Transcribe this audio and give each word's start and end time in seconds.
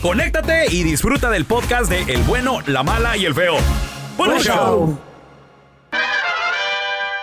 conéctate 0.00 0.66
y 0.70 0.82
disfruta 0.82 1.30
del 1.30 1.44
podcast 1.44 1.90
de 1.90 2.02
El 2.12 2.22
bueno, 2.22 2.60
la 2.66 2.82
mala 2.82 3.16
y 3.16 3.24
el 3.24 3.34
feo. 3.34 3.56
¡Buen 4.16 4.30
Buen 4.30 4.42
show! 4.42 4.98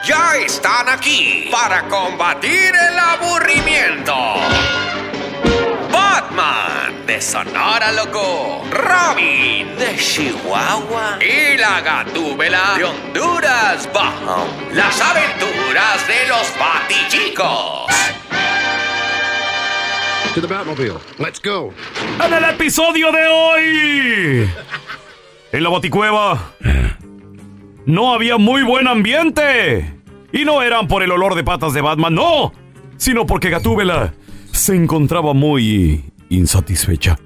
Ya 0.05 0.35
están 0.37 0.87
aquí 0.89 1.49
para 1.51 1.87
combatir 1.87 2.73
el 2.75 2.99
aburrimiento. 2.99 4.13
Batman 5.91 7.05
de 7.07 7.21
Sonora 7.21 7.91
Loco, 7.91 8.63
Robin 8.69 9.75
de 9.77 9.95
Chihuahua 9.97 11.17
y 11.21 11.57
la 11.57 11.81
Gatúbela 11.81 12.75
de 12.77 12.83
Honduras 12.83 13.89
Bajo. 13.91 14.47
Las 14.73 15.01
aventuras 15.01 16.07
de 16.07 16.27
los 16.27 16.53
Batichicos. 16.59 17.85
To 20.35 20.41
the 20.41 20.47
Batmobile. 20.47 20.99
Let's 21.17 21.39
go. 21.41 21.71
En 22.21 22.33
el 22.33 22.43
episodio 22.43 23.09
de 23.09 23.25
hoy. 23.25 24.49
En 25.53 25.63
la 25.63 25.69
boticueva. 25.69 26.51
No 27.85 28.13
había 28.13 28.37
muy 28.37 28.63
buen 28.63 28.85
ambiente. 28.89 29.93
Y 30.33 30.43
no 30.43 30.61
eran 30.61 30.89
por 30.89 31.03
el 31.03 31.11
olor 31.11 31.35
de 31.35 31.45
patas 31.45 31.73
de 31.73 31.79
Batman, 31.79 32.15
no. 32.15 32.51
Sino 32.97 33.25
porque 33.25 33.49
Gatúbela 33.49 34.13
se 34.51 34.75
encontraba 34.75 35.33
muy 35.33 36.03
insatisfecha. 36.27 37.17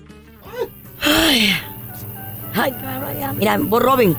Ay, 1.01 1.55
ay, 2.53 2.71
qué 2.73 2.85
barbaridad. 2.85 3.33
Mira, 3.33 3.57
vos, 3.57 3.81
Robin. 3.81 4.15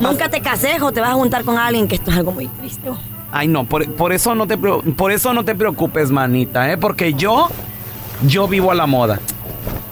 Nunca 0.00 0.30
te 0.30 0.40
cases 0.40 0.80
o 0.80 0.90
te 0.90 1.02
vas 1.02 1.10
a 1.10 1.14
juntar 1.14 1.44
con 1.44 1.58
alguien 1.58 1.86
que 1.86 1.96
esto 1.96 2.10
es 2.10 2.16
algo 2.16 2.32
muy 2.32 2.46
triste. 2.46 2.88
Ay, 3.30 3.46
no, 3.46 3.64
por, 3.64 3.86
por 3.92 4.14
eso 4.14 4.34
no 4.34 4.46
te 4.46 4.56
por 4.56 5.12
eso 5.12 5.34
no 5.34 5.44
te 5.44 5.54
preocupes, 5.54 6.10
manita, 6.10 6.72
¿eh? 6.72 6.78
Porque 6.78 7.12
yo 7.12 7.50
yo 8.26 8.48
vivo 8.48 8.70
a 8.70 8.74
la 8.74 8.86
moda. 8.86 9.20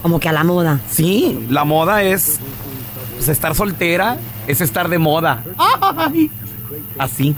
Como 0.01 0.19
que 0.19 0.29
a 0.29 0.31
la 0.31 0.43
moda. 0.43 0.79
Sí, 0.89 1.45
la 1.49 1.65
moda 1.65 2.03
es 2.03 2.39
pues, 3.15 3.27
estar 3.27 3.55
soltera, 3.55 4.17
es 4.47 4.61
estar 4.61 4.89
de 4.89 4.97
moda. 4.97 5.43
Ay, 5.57 6.31
así. 6.97 7.35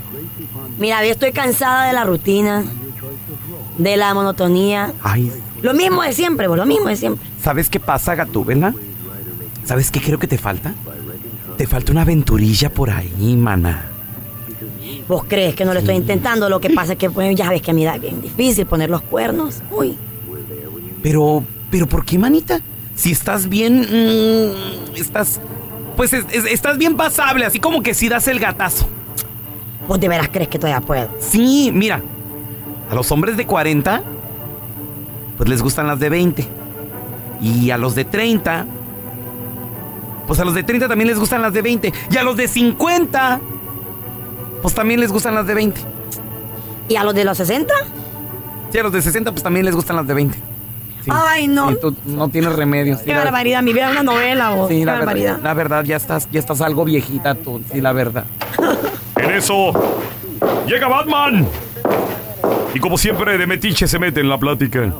Mira, 0.78 1.04
yo 1.04 1.12
estoy 1.12 1.32
cansada 1.32 1.86
de 1.86 1.92
la 1.92 2.04
rutina, 2.04 2.64
de 3.78 3.96
la 3.96 4.14
monotonía. 4.14 4.92
Ay, 5.02 5.32
Lo 5.62 5.74
mismo 5.74 6.02
de 6.02 6.12
siempre, 6.12 6.48
vos, 6.48 6.56
lo 6.56 6.66
mismo 6.66 6.88
de 6.88 6.96
siempre. 6.96 7.28
¿sabes 7.42 7.68
qué 7.68 7.80
pasa, 7.80 8.14
Gatúbela? 8.14 8.74
¿Sabes 9.64 9.90
qué 9.90 10.00
creo 10.00 10.18
que 10.18 10.28
te 10.28 10.38
falta? 10.38 10.74
Te 11.56 11.66
falta 11.66 11.92
una 11.92 12.02
aventurilla 12.02 12.70
por 12.70 12.90
ahí, 12.90 13.36
mana. 13.36 13.88
Vos 15.08 15.24
crees 15.28 15.54
que 15.54 15.64
no 15.64 15.72
lo 15.72 15.80
estoy 15.80 15.96
intentando, 15.96 16.48
lo 16.48 16.60
que 16.60 16.70
pasa 16.70 16.92
es 16.92 16.98
que 16.98 17.10
pues, 17.10 17.34
ya 17.34 17.50
ves 17.50 17.60
que 17.60 17.72
a 17.72 17.74
mi 17.74 17.84
edad 17.84 17.96
es 17.96 18.02
bien 18.02 18.20
difícil 18.22 18.66
poner 18.66 18.88
los 18.88 19.02
cuernos. 19.02 19.60
Uy, 19.70 19.96
Pero, 21.02 21.42
pero 21.70 21.86
¿por 21.86 22.04
qué, 22.04 22.18
manita? 22.18 22.60
Si 22.94 23.12
estás 23.12 23.48
bien, 23.48 23.80
mm, 23.80 24.96
estás, 24.96 25.40
pues 25.96 26.12
es- 26.12 26.26
es- 26.32 26.44
estás 26.46 26.78
bien 26.78 26.96
pasable, 26.96 27.44
así 27.44 27.58
como 27.60 27.82
que 27.82 27.94
si 27.94 28.08
das 28.08 28.28
el 28.28 28.38
gatazo. 28.38 28.88
vos 29.88 29.98
de 29.98 30.08
veras 30.08 30.28
crees 30.32 30.48
que 30.48 30.58
todavía 30.60 30.80
puedo. 30.86 31.08
Sí, 31.18 31.70
mira, 31.74 32.00
a 32.90 32.94
los 32.94 33.10
hombres 33.10 33.36
de 33.36 33.46
40, 33.46 34.00
pues 35.36 35.48
les 35.48 35.60
gustan 35.60 35.88
las 35.88 35.98
de 35.98 36.08
20. 36.08 36.46
Y 37.40 37.70
a 37.72 37.76
los 37.78 37.96
de 37.96 38.04
30, 38.04 38.64
pues 40.28 40.38
a 40.38 40.44
los 40.44 40.54
de 40.54 40.62
30 40.62 40.86
también 40.86 41.08
les 41.08 41.18
gustan 41.18 41.42
las 41.42 41.52
de 41.52 41.62
20. 41.62 41.92
Y 42.12 42.16
a 42.16 42.22
los 42.22 42.36
de 42.36 42.46
50, 42.46 43.40
pues 44.62 44.72
también 44.72 45.00
les 45.00 45.10
gustan 45.10 45.34
las 45.34 45.46
de 45.48 45.54
20. 45.54 45.80
¿Y 46.88 46.94
a 46.94 47.02
los 47.02 47.12
de 47.14 47.24
los 47.24 47.36
60? 47.36 47.74
Sí, 48.70 48.78
a 48.78 48.82
los 48.84 48.92
de 48.92 49.02
60, 49.02 49.32
pues 49.32 49.42
también 49.42 49.66
les 49.66 49.74
gustan 49.74 49.96
las 49.96 50.06
de 50.06 50.14
20. 50.14 50.38
Sí. 51.04 51.10
Ay, 51.12 51.48
no. 51.48 51.70
Sí, 51.70 51.76
tú 51.80 51.96
no 52.06 52.28
tienes 52.28 52.54
remedio. 52.54 52.96
sí, 52.96 53.04
Qué 53.06 53.12
la- 53.14 53.24
barbaridad, 53.24 53.62
mi 53.62 53.72
vida 53.72 53.86
es 53.86 53.92
una 53.92 54.02
novela, 54.04 54.50
vos. 54.50 54.68
Sí, 54.68 54.78
Qué 54.80 54.84
la 54.84 54.92
barbaridad. 54.94 55.32
verdad, 55.32 55.44
la 55.44 55.54
verdad, 55.54 55.84
ya 55.84 55.96
estás, 55.96 56.28
ya 56.30 56.38
estás 56.40 56.60
algo 56.60 56.84
viejita 56.84 57.34
tú, 57.34 57.60
sí, 57.72 57.80
la 57.80 57.92
verdad. 57.92 58.24
En 59.16 59.30
eso 59.32 59.72
llega 60.66 60.86
Batman. 60.88 61.46
Y 62.74 62.78
como 62.78 62.96
siempre, 62.96 63.36
de 63.36 63.46
metiche 63.46 63.86
se 63.86 63.98
mete 63.98 64.20
en 64.20 64.28
la 64.28 64.38
plática. 64.38 64.92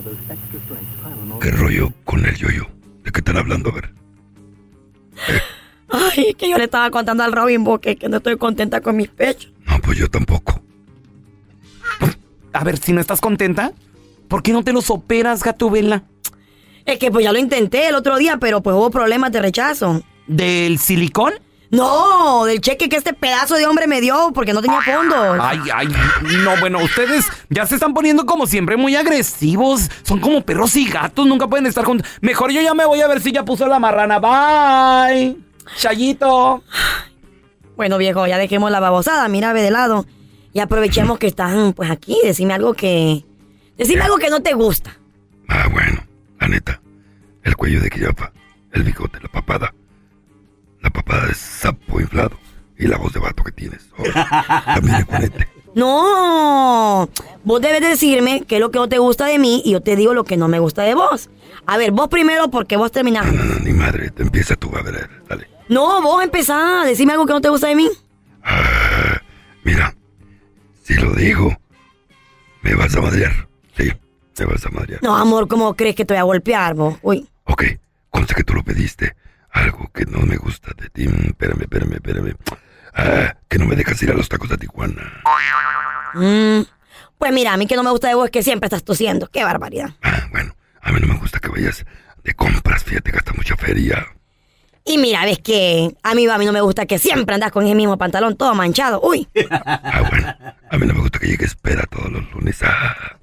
¿Qué 1.40 1.50
rollo 1.50 1.92
con 2.04 2.24
el 2.26 2.36
yoyo? 2.36 2.66
¿De 3.04 3.10
qué 3.10 3.20
están 3.20 3.36
hablando? 3.38 3.70
A 3.70 3.74
ver. 3.74 3.90
Ay, 5.88 6.26
es 6.30 6.36
que 6.36 6.48
yo 6.50 6.56
le 6.58 6.64
estaba 6.64 6.90
contando 6.90 7.22
al 7.22 7.32
Robin 7.32 7.64
vos 7.64 7.78
que, 7.80 7.96
que 7.96 8.08
no 8.08 8.16
estoy 8.18 8.36
contenta 8.36 8.80
con 8.80 8.96
mis 8.96 9.08
pechos. 9.08 9.52
No, 9.66 9.78
pues 9.80 9.98
yo 9.98 10.08
tampoco. 10.08 10.62
A 12.54 12.64
ver, 12.64 12.76
si 12.78 12.92
no 12.92 13.00
estás 13.00 13.20
contenta, 13.20 13.72
¿por 14.32 14.42
qué 14.42 14.54
no 14.54 14.64
te 14.64 14.72
los 14.72 14.88
operas, 14.88 15.42
Gatubela? 15.42 16.04
Es 16.86 16.98
que 16.98 17.10
pues 17.10 17.22
ya 17.22 17.34
lo 17.34 17.38
intenté 17.38 17.88
el 17.88 17.94
otro 17.94 18.16
día, 18.16 18.38
pero 18.38 18.62
pues 18.62 18.74
hubo 18.74 18.90
problemas 18.90 19.30
de 19.30 19.42
rechazo. 19.42 20.00
¿Del 20.26 20.78
silicón? 20.78 21.34
No, 21.68 22.46
del 22.46 22.62
cheque 22.62 22.88
que 22.88 22.96
este 22.96 23.12
pedazo 23.12 23.56
de 23.56 23.66
hombre 23.66 23.86
me 23.86 24.00
dio 24.00 24.30
porque 24.32 24.54
no 24.54 24.62
tenía 24.62 24.80
fondos. 24.80 25.38
Ay, 25.38 25.58
ay, 25.74 25.86
no, 26.44 26.58
bueno, 26.60 26.82
ustedes 26.82 27.26
ya 27.50 27.66
se 27.66 27.74
están 27.74 27.92
poniendo 27.92 28.24
como 28.24 28.46
siempre 28.46 28.78
muy 28.78 28.96
agresivos. 28.96 29.90
Son 30.02 30.18
como 30.18 30.40
perros 30.40 30.76
y 30.76 30.88
gatos, 30.88 31.26
nunca 31.26 31.46
pueden 31.46 31.66
estar 31.66 31.84
juntos. 31.84 32.08
Mejor 32.22 32.52
yo 32.52 32.62
ya 32.62 32.72
me 32.72 32.86
voy 32.86 33.02
a 33.02 33.08
ver 33.08 33.20
si 33.20 33.32
ya 33.32 33.44
puso 33.44 33.66
la 33.66 33.78
marrana. 33.78 34.18
Bye. 34.18 35.36
Chayito. 35.76 36.62
Bueno, 37.76 37.98
viejo, 37.98 38.26
ya 38.26 38.38
dejemos 38.38 38.70
la 38.70 38.80
babosada, 38.80 39.28
mira, 39.28 39.52
ve 39.52 39.60
de 39.60 39.72
lado. 39.72 40.06
Y 40.54 40.60
aprovechemos 40.60 41.18
que 41.18 41.26
están 41.26 41.74
pues 41.74 41.90
aquí, 41.90 42.16
decime 42.24 42.54
algo 42.54 42.72
que... 42.72 43.26
Decime 43.76 44.02
algo 44.02 44.18
que 44.18 44.30
no 44.30 44.42
te 44.42 44.52
gusta. 44.54 44.96
Ah, 45.48 45.68
bueno. 45.70 46.02
La 46.40 46.48
neta, 46.48 46.82
el 47.44 47.54
cuello 47.56 47.80
de 47.80 47.88
jirafa, 47.88 48.32
el 48.72 48.82
bigote, 48.82 49.20
la 49.20 49.28
papada. 49.28 49.72
La 50.80 50.90
papada 50.90 51.26
de 51.28 51.34
sapo 51.34 52.00
inflado 52.00 52.36
y 52.76 52.88
la 52.88 52.96
voz 52.98 53.12
de 53.12 53.20
vato 53.20 53.44
que 53.44 53.52
tienes. 53.52 53.88
Oh, 53.96 54.02
también 54.64 54.96
el 54.96 55.06
culete. 55.06 55.48
No, 55.74 57.08
vos 57.44 57.60
debes 57.62 57.80
decirme 57.80 58.44
qué 58.46 58.56
es 58.56 58.60
lo 58.60 58.70
que 58.70 58.78
no 58.78 58.90
te 58.90 58.98
gusta 58.98 59.24
de 59.24 59.38
mí 59.38 59.62
y 59.64 59.70
yo 59.70 59.80
te 59.80 59.96
digo 59.96 60.12
lo 60.12 60.24
que 60.24 60.36
no 60.36 60.46
me 60.46 60.58
gusta 60.58 60.82
de 60.82 60.94
vos. 60.94 61.30
A 61.64 61.78
ver, 61.78 61.92
vos 61.92 62.08
primero 62.08 62.50
porque 62.50 62.76
vos 62.76 62.92
terminaste. 62.92 63.34
No, 63.34 63.42
no, 63.42 63.58
ni 63.60 63.72
madre, 63.72 64.10
te 64.10 64.22
empieza 64.22 64.54
tú 64.54 64.70
a 64.76 64.82
ver, 64.82 65.08
dale. 65.26 65.48
No, 65.70 66.02
vos 66.02 66.22
empezá, 66.22 66.82
decime 66.84 67.12
algo 67.12 67.24
que 67.24 67.32
no 67.32 67.40
te 67.40 67.48
gusta 67.48 67.68
de 67.68 67.76
mí. 67.76 67.88
Mira, 69.64 69.94
si 70.82 70.92
lo 70.94 71.14
digo, 71.14 71.56
me 72.60 72.74
vas 72.74 72.94
a 72.94 73.00
madrear. 73.00 73.48
Sí, 73.76 73.90
me 74.38 74.46
vas 74.46 74.64
a 74.66 74.70
madrear. 74.70 75.02
No, 75.02 75.16
amor, 75.16 75.48
¿cómo 75.48 75.74
crees 75.74 75.94
que 75.94 76.04
te 76.04 76.14
voy 76.14 76.20
a 76.20 76.24
golpear 76.24 76.74
vos? 76.74 76.96
Uy. 77.02 77.28
Ok, 77.44 77.64
conste 78.10 78.34
que 78.34 78.44
tú 78.44 78.54
lo 78.54 78.62
pediste. 78.64 79.14
Algo 79.50 79.90
que 79.92 80.06
no 80.06 80.20
me 80.20 80.36
gusta 80.36 80.72
de 80.76 80.88
ti. 80.88 81.06
Mm, 81.08 81.26
Espérame, 81.28 81.62
espérame, 81.62 81.92
espérame. 81.94 82.34
Ah, 82.94 83.36
que 83.48 83.58
no 83.58 83.66
me 83.66 83.76
dejas 83.76 84.02
ir 84.02 84.10
a 84.10 84.14
los 84.14 84.28
tacos 84.28 84.48
de 84.48 84.56
Tijuana. 84.56 85.22
Mm, 86.14 86.62
pues 87.18 87.32
mira, 87.32 87.52
a 87.52 87.56
mí 87.56 87.66
que 87.66 87.76
no 87.76 87.82
me 87.82 87.90
gusta 87.90 88.08
de 88.08 88.14
vos 88.14 88.26
es 88.26 88.30
que 88.30 88.42
siempre 88.42 88.66
estás 88.66 88.84
tosiendo. 88.84 89.28
Qué 89.28 89.44
barbaridad. 89.44 89.90
A 90.02 90.90
mí 90.92 91.00
no 91.00 91.06
me 91.06 91.18
gusta 91.18 91.38
que 91.38 91.48
vayas 91.48 91.84
de 92.24 92.34
compras, 92.34 92.82
fíjate, 92.84 93.10
gasta 93.12 93.32
mucha 93.34 93.56
feria. 93.56 94.06
Y 94.84 94.98
mira, 94.98 95.24
ves 95.24 95.38
que 95.38 95.94
a 96.02 96.14
mí, 96.14 96.26
a 96.26 96.38
mí 96.38 96.44
no 96.44 96.52
me 96.52 96.60
gusta 96.60 96.86
que 96.86 96.98
siempre 96.98 97.34
andas 97.34 97.52
con 97.52 97.64
ese 97.64 97.74
mismo 97.74 97.96
pantalón 97.98 98.36
todo 98.36 98.54
manchado. 98.54 99.00
Uy. 99.02 99.28
A 99.50 100.76
mí 100.78 100.86
no 100.86 100.94
me 100.94 101.00
gusta 101.00 101.18
que 101.20 101.28
llegue 101.28 101.44
espera 101.44 101.84
todos 101.84 102.10
los 102.10 102.30
lunes. 102.32 102.60
Ah, 102.64 103.16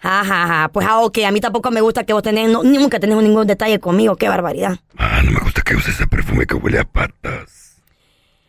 Ajá, 0.00 0.42
ajá. 0.44 0.68
Pues 0.68 0.86
ah, 0.88 0.98
ok, 1.00 1.18
a 1.26 1.30
mí 1.32 1.40
tampoco 1.40 1.70
me 1.70 1.80
gusta 1.80 2.04
que 2.04 2.12
vos 2.12 2.22
tenés, 2.22 2.48
no- 2.50 2.62
nunca 2.62 3.00
tenés 3.00 3.16
ningún 3.18 3.46
detalle 3.46 3.80
conmigo. 3.80 4.16
Qué 4.16 4.28
barbaridad. 4.28 4.78
ah, 4.98 5.20
no 5.24 5.30
me 5.32 5.40
gusta 5.40 5.62
que 5.62 5.74
uses 5.74 5.94
ese 5.94 6.06
perfume 6.06 6.46
que 6.46 6.54
huele 6.54 6.78
a 6.78 6.84
patas. 6.84 7.82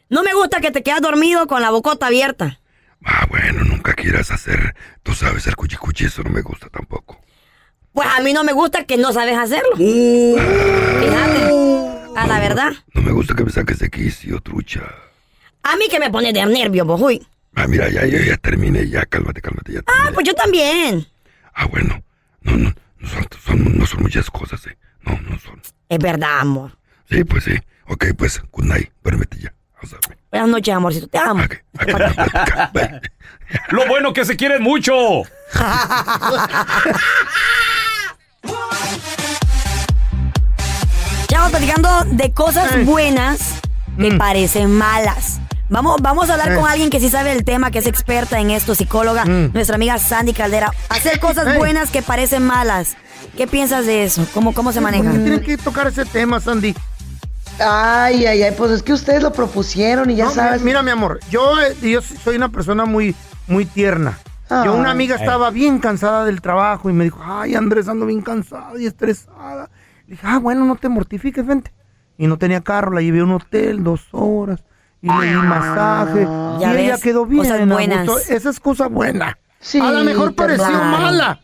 No 0.09 0.23
me 0.23 0.33
gusta 0.33 0.61
que 0.61 0.71
te 0.71 0.83
quedas 0.83 1.01
dormido 1.01 1.47
con 1.47 1.61
la 1.61 1.69
bocota 1.71 2.07
abierta. 2.07 2.59
Ah, 3.05 3.25
bueno, 3.29 3.63
nunca 3.63 3.93
quieras 3.93 4.31
hacer, 4.31 4.75
tú 5.03 5.13
sabes, 5.13 5.45
el 5.47 5.55
cuchicuchi, 5.55 6.05
eso 6.05 6.23
no 6.23 6.29
me 6.29 6.41
gusta 6.41 6.67
tampoco. 6.69 7.19
Pues 7.93 8.07
a 8.07 8.21
mí 8.21 8.33
no 8.33 8.43
me 8.43 8.53
gusta 8.53 8.83
que 8.85 8.97
no 8.97 9.11
sabes 9.13 9.37
hacerlo. 9.37 9.75
Fíjate. 9.75 11.51
A 12.15 12.25
la 12.27 12.39
verdad. 12.39 12.71
No 12.93 13.01
me 13.01 13.11
gusta 13.11 13.35
que 13.35 13.43
me 13.43 13.51
saques 13.51 13.79
de 13.79 13.89
quicio, 13.89 14.39
trucha. 14.41 14.81
A 15.63 15.75
mí 15.75 15.85
que 15.89 15.99
me 15.99 16.09
pone 16.09 16.33
de 16.33 16.45
nervio, 16.45 16.85
vos, 16.85 16.99
uy. 17.01 17.27
Ah, 17.59 17.65
mira, 17.67 17.89
ya, 17.89 18.05
ya, 18.05 18.21
ya 18.23 18.37
terminé, 18.37 18.87
ya, 18.87 19.03
cálmate, 19.07 19.41
cálmate, 19.41 19.73
ya. 19.73 19.79
Ah, 19.87 20.11
pues 20.13 20.27
yo 20.27 20.33
también. 20.35 21.07
Ah, 21.55 21.65
bueno, 21.65 22.03
no, 22.41 22.55
no, 22.55 22.71
no 22.99 23.07
son, 23.09 23.25
son- 23.43 23.77
no 23.79 23.85
son 23.87 24.03
muchas 24.03 24.29
cosas, 24.29 24.63
¿eh? 24.67 24.77
No, 25.01 25.19
no 25.21 25.39
son. 25.39 25.59
Es 25.89 25.97
verdad, 25.97 26.39
amor. 26.41 26.77
Sí, 27.09 27.23
pues 27.23 27.45
sí. 27.45 27.55
Ok, 27.87 28.05
pues, 28.15 28.39
good 28.51 28.65
night, 28.65 28.91
duérmete 29.03 29.39
ya. 29.39 29.51
Buenas 30.31 30.49
noches, 30.49 30.73
amorcito. 30.75 31.07
Te 31.07 31.17
amo. 31.17 31.41
Lo 33.69 33.87
bueno 33.87 34.13
que 34.13 34.23
se 34.25 34.35
quieren 34.35 34.61
mucho. 34.61 34.93
Estamos 41.21 41.49
platicando 41.51 41.89
de 42.11 42.31
cosas 42.33 42.85
buenas 42.85 43.59
que 43.99 44.11
parecen 44.13 44.71
malas. 44.71 45.39
Vamos, 45.69 46.01
vamos 46.01 46.29
a 46.29 46.33
hablar 46.33 46.53
Eh. 46.53 46.55
con 46.55 46.69
alguien 46.69 46.89
que 46.89 46.99
sí 46.99 47.09
sabe 47.09 47.31
el 47.33 47.43
tema, 47.43 47.71
que 47.71 47.79
es 47.79 47.87
experta 47.87 48.39
en 48.39 48.51
esto, 48.51 48.73
psicóloga, 48.73 49.25
nuestra 49.25 49.75
amiga 49.75 49.97
Sandy 49.97 50.33
Caldera. 50.33 50.71
Hacer 50.89 51.19
cosas 51.19 51.57
buenas 51.57 51.91
que 51.91 52.01
parecen 52.01 52.45
malas. 52.45 52.95
¿Qué 53.35 53.47
piensas 53.47 53.85
de 53.85 54.03
eso? 54.03 54.25
¿Cómo, 54.33 54.53
cómo 54.53 54.71
se 54.71 54.79
maneja? 54.81 55.03
¿Por 55.03 55.13
qué 55.13 55.19
tienen 55.19 55.41
que 55.41 55.57
tocar 55.57 55.87
ese 55.87 56.05
tema, 56.05 56.39
Sandy? 56.39 56.73
Ay, 57.59 58.25
ay, 58.25 58.43
ay, 58.43 58.53
pues 58.57 58.71
es 58.71 58.83
que 58.83 58.93
ustedes 58.93 59.21
lo 59.23 59.33
propusieron 59.33 60.09
y 60.09 60.15
ya 60.15 60.25
No, 60.25 60.31
sabes. 60.31 60.61
Mira, 60.61 60.81
mi 60.83 60.91
amor, 60.91 61.19
yo, 61.29 61.59
eh, 61.59 61.75
yo 61.81 62.01
soy 62.01 62.35
una 62.37 62.49
persona 62.49 62.85
muy, 62.85 63.15
muy 63.47 63.65
tierna. 63.65 64.17
Yo, 64.49 64.75
una 64.75 64.91
amiga 64.91 65.15
estaba 65.17 65.49
bien 65.49 65.79
cansada 65.79 66.23
del 66.23 66.39
trabajo 66.41 66.89
y 66.89 66.93
me 66.93 67.03
dijo, 67.03 67.19
ay, 67.21 67.55
Andrés, 67.55 67.89
ando 67.89 68.05
bien 68.05 68.21
cansada 68.21 68.71
y 68.79 68.85
estresada. 68.85 69.69
Le 70.05 70.11
dije, 70.11 70.25
ah, 70.25 70.37
bueno, 70.39 70.63
no 70.63 70.77
te 70.77 70.87
mortifiques, 70.87 71.45
vente. 71.45 71.73
Y 72.17 72.27
no 72.27 72.37
tenía 72.37 72.61
carro, 72.61 72.91
la 72.91 73.01
llevé 73.01 73.19
a 73.19 73.23
un 73.25 73.33
hotel 73.33 73.83
dos 73.83 74.07
horas 74.11 74.63
y 75.01 75.07
le 75.09 75.27
di 75.27 75.33
masaje. 75.35 76.25
Ah. 76.27 76.57
Ya 76.61 76.73
y 76.73 76.85
ella 76.85 76.93
ves, 76.93 77.03
quedó 77.03 77.25
bien. 77.25 77.43
cosas 77.43 77.67
buenas. 77.67 78.29
Esa 78.29 78.49
es 78.49 78.59
cosa 78.59 78.87
buena. 78.87 79.37
Sí, 79.59 79.79
a 79.79 79.91
lo 79.91 80.03
mejor 80.03 80.33
pareció 80.35 80.65
claro. 80.67 80.85
mala. 80.85 81.39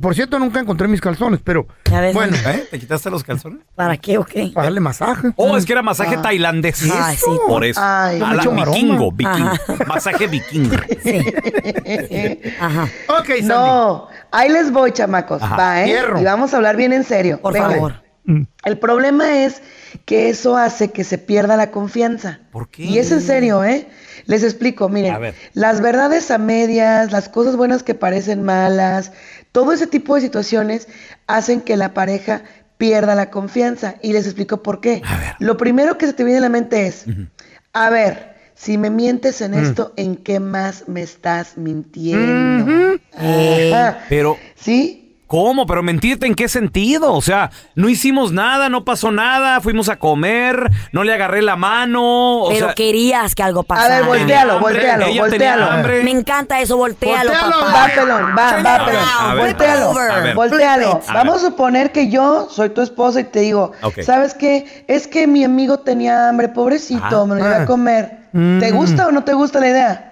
Por 0.00 0.14
cierto, 0.14 0.38
nunca 0.38 0.60
encontré 0.60 0.86
mis 0.86 1.00
calzones, 1.00 1.40
pero 1.42 1.66
bueno. 2.12 2.36
¿Eh? 2.46 2.64
¿Te 2.70 2.78
quitaste 2.78 3.10
los 3.10 3.24
calzones? 3.24 3.58
¿Para 3.74 3.96
qué 3.96 4.18
o 4.18 4.24
qué? 4.24 4.52
Para 4.54 4.66
darle 4.66 4.78
masaje. 4.78 5.32
Oh, 5.34 5.56
es 5.56 5.66
que 5.66 5.72
era 5.72 5.82
masaje 5.82 6.14
Ah. 6.16 6.22
tailandés. 6.22 6.88
Ay, 6.96 7.16
sí. 7.16 7.24
Por 7.48 7.64
eso. 7.64 7.80
Ay. 7.82 8.20
A 8.22 8.34
la 8.34 8.44
vikingo, 8.44 9.10
vikingo. 9.10 9.48
Ajá. 9.50 9.84
Masaje 9.88 10.28
vikingo. 10.28 10.76
Ajá. 12.60 12.82
Ok, 13.08 13.26
Sandy. 13.26 13.42
No, 13.48 14.06
ahí 14.30 14.48
les 14.48 14.70
voy, 14.70 14.92
chamacos. 14.92 15.42
Ajá. 15.42 15.56
Va, 15.56 15.82
¿eh? 15.84 15.98
Y 16.20 16.24
vamos 16.24 16.52
a 16.54 16.56
hablar 16.58 16.76
bien 16.76 16.92
en 16.92 17.02
serio. 17.02 17.40
Por 17.40 17.52
Venga. 17.52 17.70
favor. 17.70 18.03
El 18.64 18.78
problema 18.78 19.44
es 19.44 19.60
que 20.06 20.30
eso 20.30 20.56
hace 20.56 20.90
que 20.90 21.04
se 21.04 21.18
pierda 21.18 21.56
la 21.56 21.70
confianza. 21.70 22.40
¿Por 22.50 22.68
qué? 22.68 22.84
Y 22.84 22.98
es 22.98 23.12
en 23.12 23.20
serio, 23.20 23.62
¿eh? 23.64 23.86
Les 24.26 24.42
explico, 24.42 24.88
miren. 24.88 25.12
A 25.14 25.18
ver. 25.18 25.34
Las 25.52 25.80
verdades 25.82 26.30
a 26.30 26.38
medias, 26.38 27.12
las 27.12 27.28
cosas 27.28 27.56
buenas 27.56 27.82
que 27.82 27.94
parecen 27.94 28.42
malas, 28.42 29.12
todo 29.52 29.72
ese 29.72 29.86
tipo 29.86 30.14
de 30.14 30.22
situaciones 30.22 30.88
hacen 31.26 31.60
que 31.60 31.76
la 31.76 31.92
pareja 31.92 32.42
pierda 32.78 33.14
la 33.14 33.30
confianza. 33.30 33.96
Y 34.02 34.12
les 34.14 34.24
explico 34.24 34.62
por 34.62 34.80
qué. 34.80 35.02
Lo 35.38 35.56
primero 35.58 35.98
que 35.98 36.06
se 36.06 36.12
te 36.14 36.24
viene 36.24 36.38
a 36.38 36.42
la 36.42 36.48
mente 36.48 36.86
es, 36.86 37.04
a 37.74 37.90
ver, 37.90 38.34
si 38.54 38.78
me 38.78 38.88
mientes 38.88 39.40
en 39.42 39.52
Mm. 39.52 39.64
esto, 39.64 39.92
¿en 39.96 40.16
qué 40.16 40.40
más 40.40 40.88
me 40.88 41.02
estás 41.02 41.56
mintiendo? 41.58 42.96
Ajá. 43.16 43.98
Pero. 44.08 44.38
¿Sí? 44.54 45.03
¿Cómo? 45.26 45.66
¿Pero 45.66 45.82
mentirte 45.82 46.26
en 46.26 46.34
qué 46.34 46.48
sentido? 46.48 47.14
O 47.14 47.22
sea, 47.22 47.50
no 47.74 47.88
hicimos 47.88 48.30
nada, 48.32 48.68
no 48.68 48.84
pasó 48.84 49.10
nada, 49.10 49.60
fuimos 49.62 49.88
a 49.88 49.96
comer, 49.96 50.70
no 50.92 51.02
le 51.02 51.14
agarré 51.14 51.40
la 51.40 51.56
mano. 51.56 52.42
O 52.42 52.48
Pero 52.50 52.66
sea, 52.66 52.74
querías 52.74 53.34
que 53.34 53.42
algo 53.42 53.60
A 53.60 53.64
pasara. 53.64 53.96
ver, 54.00 54.04
voltealo, 54.04 54.60
voltealo, 54.60 55.06
voltealo. 55.18 55.66
Me 56.04 56.10
encanta 56.10 56.60
eso, 56.60 56.76
voltealo, 56.76 57.30
Voltealo, 57.30 57.58
papá. 57.60 57.72
va, 57.72 57.86
pelón, 57.94 58.34
va, 58.38 58.50
Turn 58.50 58.66
va, 58.66 58.84
pelón. 58.86 59.04
A 59.18 59.34
ver. 59.34 59.44
Voltealo. 59.46 59.90
A 59.98 60.88
ver. 61.00 61.02
A 61.08 61.12
Vamos 61.14 61.36
a 61.42 61.46
suponer 61.46 61.90
que 61.90 62.10
yo 62.10 62.48
soy 62.50 62.68
tu 62.70 62.82
esposa 62.82 63.20
y 63.20 63.24
te 63.24 63.40
digo. 63.40 63.72
¿sabes 64.04 64.34
qué? 64.34 64.84
Es 64.88 65.06
que 65.08 65.26
mi 65.26 65.42
amigo 65.42 65.78
tenía 65.78 66.28
hambre, 66.28 66.48
pobrecito, 66.50 67.22
Ah. 67.22 67.26
me 67.26 67.36
lo 67.36 67.44
Ah. 67.44 67.62
a 67.62 67.66
comer. 67.66 68.18
¿Te 68.32 68.38
Mm. 68.72 68.76
gusta 68.76 69.06
o 69.06 69.12
no 69.12 69.24
te 69.24 69.32
gusta 69.32 69.60
la 69.60 69.68
idea? 69.68 70.10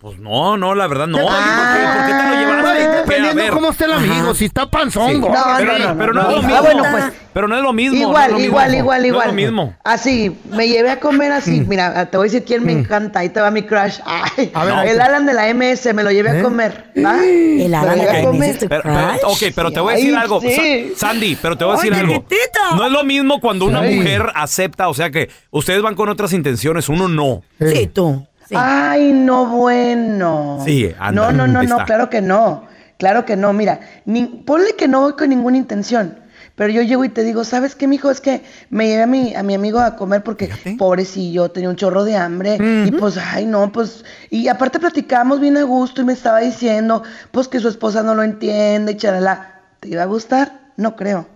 Pues 0.00 0.18
no, 0.18 0.56
no, 0.56 0.74
la 0.74 0.86
verdad 0.86 1.06
no. 1.06 1.18
¿Qué 1.18 1.24
¿Por 1.24 1.32
qué, 1.34 2.12
te 2.12 2.22
lo 2.22 2.66
a 2.66 2.74
dependiendo 2.74 3.52
cómo 3.54 3.70
esté 3.70 3.84
el 3.84 3.92
amigo, 3.92 4.34
si 4.34 4.46
está 4.46 4.62
Sí. 4.62 4.98
No, 5.20 5.28
pero, 5.58 5.78
no, 5.78 5.88
no, 5.90 5.98
pero 5.98 6.12
no, 6.14 6.22
no, 6.22 6.30
es 6.30 6.36
lo 6.36 6.42
mismo. 6.42 6.56
Ah, 6.56 6.60
bueno, 6.62 6.82
pues. 6.90 7.04
Pero 7.34 7.48
no 7.48 7.56
es 7.56 7.62
lo 7.62 7.72
mismo. 7.74 7.96
Igual, 7.98 8.32
mismo. 8.32 8.44
igual, 8.46 8.74
igual, 8.74 9.00
No 9.02 9.06
igual. 9.08 9.26
es 9.26 9.26
lo 9.28 9.36
mismo. 9.36 9.76
Así, 9.84 10.34
me 10.50 10.68
llevé 10.68 10.90
a 10.90 11.00
comer 11.00 11.32
así. 11.32 11.60
Mira, 11.68 12.06
te 12.06 12.16
voy 12.16 12.28
a 12.28 12.30
decir 12.30 12.44
quién 12.46 12.64
me 12.64 12.72
encanta. 12.72 13.18
Ahí 13.20 13.28
te 13.28 13.42
va 13.42 13.50
mi 13.50 13.62
crush. 13.62 13.98
Ay, 14.06 14.50
A 14.54 14.64
ver, 14.64 14.88
el. 14.88 15.00
Alan 15.02 15.26
de 15.26 15.34
la 15.34 15.48
MS, 15.52 15.92
me 15.92 16.02
lo 16.02 16.10
llevé 16.10 16.30
¿Eh? 16.30 16.40
a 16.40 16.42
comer. 16.42 16.92
¿Va? 17.04 17.22
El 17.22 17.74
Alan 17.74 17.98
de 17.98 18.06
la. 18.06 18.22
MS, 18.32 18.66
Pero, 18.70 18.82
ok, 19.24 19.38
pero 19.54 19.70
te 19.70 19.80
voy 19.80 19.92
a 19.92 19.96
decir 19.96 20.14
Ay, 20.16 20.22
algo. 20.22 20.40
sí. 20.40 20.92
Sa- 20.96 21.08
Sandy, 21.08 21.36
pero 21.42 21.58
te 21.58 21.64
voy 21.64 21.74
a 21.74 21.76
decir 21.76 21.92
algo. 21.92 22.14
chiquitito. 22.14 22.76
No 22.76 22.86
es 22.86 22.92
lo 22.92 23.04
mismo 23.04 23.38
cuando 23.40 23.66
una 23.66 23.86
Sí. 23.86 23.96
mujer 23.96 24.32
acepta, 24.34 24.88
o 24.88 24.94
sea 24.94 25.10
que 25.10 25.28
ustedes 25.50 25.82
van 25.82 25.94
con 25.94 26.08
otras 26.08 26.32
intenciones, 26.32 26.88
uno 26.88 27.06
no. 27.06 27.42
Sí, 27.60 27.86
tú. 27.86 28.26
Sí. 28.50 28.56
Ay, 28.58 29.12
no, 29.12 29.46
bueno. 29.46 30.58
Sí, 30.64 30.92
anda, 30.98 31.30
No, 31.30 31.32
no, 31.32 31.46
no, 31.46 31.62
no, 31.62 31.84
claro 31.84 32.10
que 32.10 32.20
no. 32.20 32.64
Claro 32.98 33.24
que 33.24 33.36
no. 33.36 33.52
Mira, 33.52 33.78
ni- 34.04 34.26
ponle 34.26 34.74
que 34.76 34.88
no 34.88 35.02
voy 35.02 35.12
con 35.12 35.28
ninguna 35.30 35.56
intención. 35.56 36.18
Pero 36.56 36.72
yo 36.72 36.82
llego 36.82 37.04
y 37.04 37.08
te 37.08 37.22
digo, 37.22 37.44
¿sabes 37.44 37.74
qué, 37.76 37.86
mijo? 37.86 38.10
Es 38.10 38.20
que 38.20 38.42
me 38.68 38.86
llevé 38.88 39.02
a 39.04 39.06
mi, 39.06 39.34
a 39.34 39.42
mi 39.44 39.54
amigo 39.54 39.78
a 39.78 39.94
comer 39.96 40.22
porque, 40.24 40.46
Fíjate. 40.48 40.76
pobrecillo, 40.76 41.50
tenía 41.52 41.70
un 41.70 41.76
chorro 41.76 42.04
de 42.04 42.16
hambre. 42.16 42.58
Y 42.86 42.90
pues, 42.90 43.16
ay, 43.16 43.46
no, 43.46 43.70
pues. 43.72 44.04
Y 44.30 44.48
aparte 44.48 44.78
platicamos 44.80 45.40
bien 45.40 45.56
a 45.56 45.62
gusto 45.62 46.02
y 46.02 46.04
me 46.04 46.12
estaba 46.12 46.40
diciendo, 46.40 47.02
pues, 47.30 47.46
que 47.48 47.60
su 47.60 47.68
esposa 47.68 48.02
no 48.02 48.14
lo 48.14 48.22
entiende 48.24 48.92
y 48.92 48.96
charala. 48.96 49.60
¿Te 49.78 49.88
iba 49.90 50.02
a 50.02 50.06
gustar? 50.06 50.60
No 50.76 50.96
creo. 50.96 51.28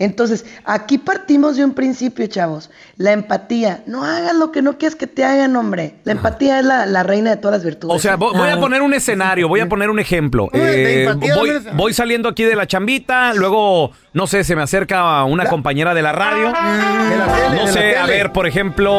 Entonces, 0.00 0.46
aquí 0.64 0.96
partimos 0.98 1.56
de 1.56 1.64
un 1.64 1.74
principio, 1.74 2.26
chavos. 2.28 2.70
La 2.96 3.12
empatía. 3.12 3.82
No 3.86 4.04
hagas 4.04 4.34
lo 4.34 4.52
que 4.52 4.62
no 4.62 4.78
quieras 4.78 4.94
que 4.96 5.06
te 5.08 5.24
hagan, 5.24 5.56
hombre. 5.56 5.96
La 6.04 6.12
empatía 6.12 6.60
es 6.60 6.64
la, 6.64 6.86
la 6.86 7.02
reina 7.02 7.30
de 7.30 7.36
todas 7.36 7.58
las 7.58 7.64
virtudes. 7.64 7.96
O 7.96 7.98
sea, 7.98 8.16
vo- 8.16 8.32
voy 8.36 8.48
a 8.48 8.60
poner 8.60 8.80
un 8.82 8.94
escenario, 8.94 9.48
voy 9.48 9.60
a 9.60 9.68
poner 9.68 9.90
un 9.90 9.98
ejemplo. 9.98 10.48
Eh, 10.52 11.06
empatía, 11.08 11.34
voy, 11.74 11.92
saliendo 11.92 12.28
aquí 12.28 12.44
de 12.44 12.54
la 12.54 12.66
chambita, 12.66 13.34
luego, 13.34 13.90
no 14.12 14.26
sé, 14.28 14.44
se 14.44 14.54
me 14.54 14.62
acerca 14.62 15.24
una 15.24 15.46
compañera 15.46 15.94
de 15.94 16.02
la 16.02 16.12
radio. 16.12 16.46
De 16.48 17.16
la 17.16 17.26
tele, 17.50 17.56
No 17.60 17.66
sé, 17.66 17.96
a 17.96 18.06
ver, 18.06 18.32
por 18.32 18.46
ejemplo. 18.46 18.92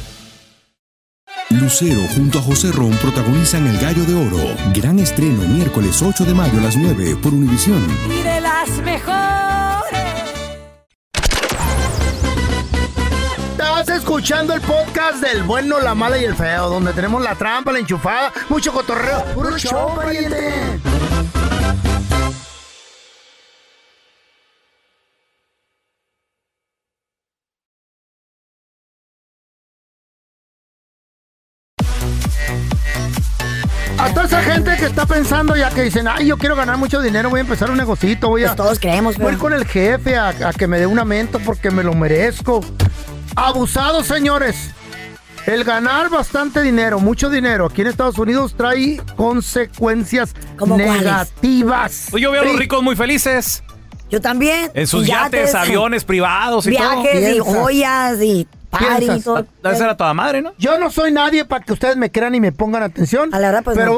Lucero 1.61 2.01
junto 2.15 2.39
a 2.39 2.41
José 2.41 2.71
Ron 2.71 2.89
protagonizan 2.97 3.67
El 3.67 3.77
Gallo 3.77 4.03
de 4.03 4.15
Oro. 4.15 4.55
Gran 4.73 4.97
estreno 4.97 5.43
miércoles 5.47 6.01
8 6.01 6.25
de 6.25 6.33
mayo 6.33 6.57
a 6.57 6.63
las 6.63 6.75
9 6.75 7.17
por 7.21 7.35
Univisión. 7.35 7.85
Y 8.09 8.23
de 8.23 8.41
las 8.41 8.69
mejores. 8.79 9.99
Estás 13.51 13.89
escuchando 13.89 14.55
el 14.55 14.61
podcast 14.61 15.21
del 15.21 15.43
bueno, 15.43 15.79
la 15.79 15.93
mala 15.93 16.17
y 16.17 16.23
el 16.23 16.35
feo, 16.35 16.67
donde 16.67 16.93
tenemos 16.93 17.21
la 17.21 17.35
trampa, 17.35 17.71
la 17.71 17.77
enchufada, 17.77 18.33
mucho 18.49 18.73
cotorreo. 18.73 19.23
¡Puro 19.35 19.55
show, 19.55 19.95
pariente! 19.95 20.79
A 34.01 34.09
toda 34.11 34.25
esa 34.25 34.41
gente 34.41 34.75
que 34.77 34.85
está 34.85 35.05
pensando 35.05 35.55
ya 35.55 35.69
que 35.69 35.83
dicen, 35.83 36.07
ay, 36.07 36.25
yo 36.25 36.35
quiero 36.35 36.55
ganar 36.55 36.75
mucho 36.77 37.01
dinero, 37.01 37.29
voy 37.29 37.37
a 37.37 37.41
empezar 37.41 37.69
un 37.69 37.77
negocito, 37.77 38.29
voy 38.29 38.43
a... 38.43 38.47
Pues 38.47 38.55
todos 38.57 38.79
creemos, 38.79 39.15
Voy 39.15 39.27
pero... 39.27 39.37
con 39.39 39.53
el 39.53 39.63
jefe 39.63 40.15
a, 40.17 40.29
a 40.29 40.53
que 40.53 40.65
me 40.65 40.79
dé 40.79 40.87
un 40.87 40.97
aumento 40.97 41.39
porque 41.39 41.69
me 41.69 41.83
lo 41.83 41.93
merezco. 41.93 42.61
Abusados, 43.35 44.07
señores. 44.07 44.71
El 45.45 45.63
ganar 45.63 46.09
bastante 46.09 46.63
dinero, 46.63 46.99
mucho 46.99 47.29
dinero, 47.29 47.67
aquí 47.67 47.81
en 47.81 47.87
Estados 47.87 48.17
Unidos 48.17 48.55
trae 48.57 48.99
consecuencias 49.15 50.33
¿Cómo 50.57 50.77
negativas. 50.77 52.07
Pues 52.09 52.23
yo 52.23 52.31
veo 52.31 52.41
a 52.41 52.45
los 52.45 52.57
ricos 52.57 52.81
muy 52.81 52.95
felices. 52.95 53.63
Yo 54.09 54.19
también. 54.19 54.71
En 54.73 54.87
sus 54.87 55.05
yates, 55.05 55.53
aviones 55.53 56.05
privados 56.05 56.65
y 56.65 56.75
todo. 56.75 57.03
Viajes 57.03 57.35
y 57.35 57.39
joyas 57.39 58.19
y 58.19 58.47
party 58.71 59.21
todo. 59.21 59.45
Debe 59.61 59.75
ser 59.75 59.89
a 59.89 59.95
toda 59.97 60.13
madre, 60.13 60.41
¿no? 60.41 60.53
Yo 60.57 60.79
no 60.79 60.89
soy 60.89 61.11
nadie 61.11 61.45
para 61.45 61.63
que 61.63 61.73
ustedes 61.73 61.95
me 61.97 62.11
crean 62.11 62.33
y 62.35 62.39
me 62.39 62.51
pongan 62.51 62.81
atención. 62.83 63.33
A 63.33 63.39
la 63.39 63.47
verdad, 63.49 63.63
pues, 63.63 63.77
Pero 63.77 63.97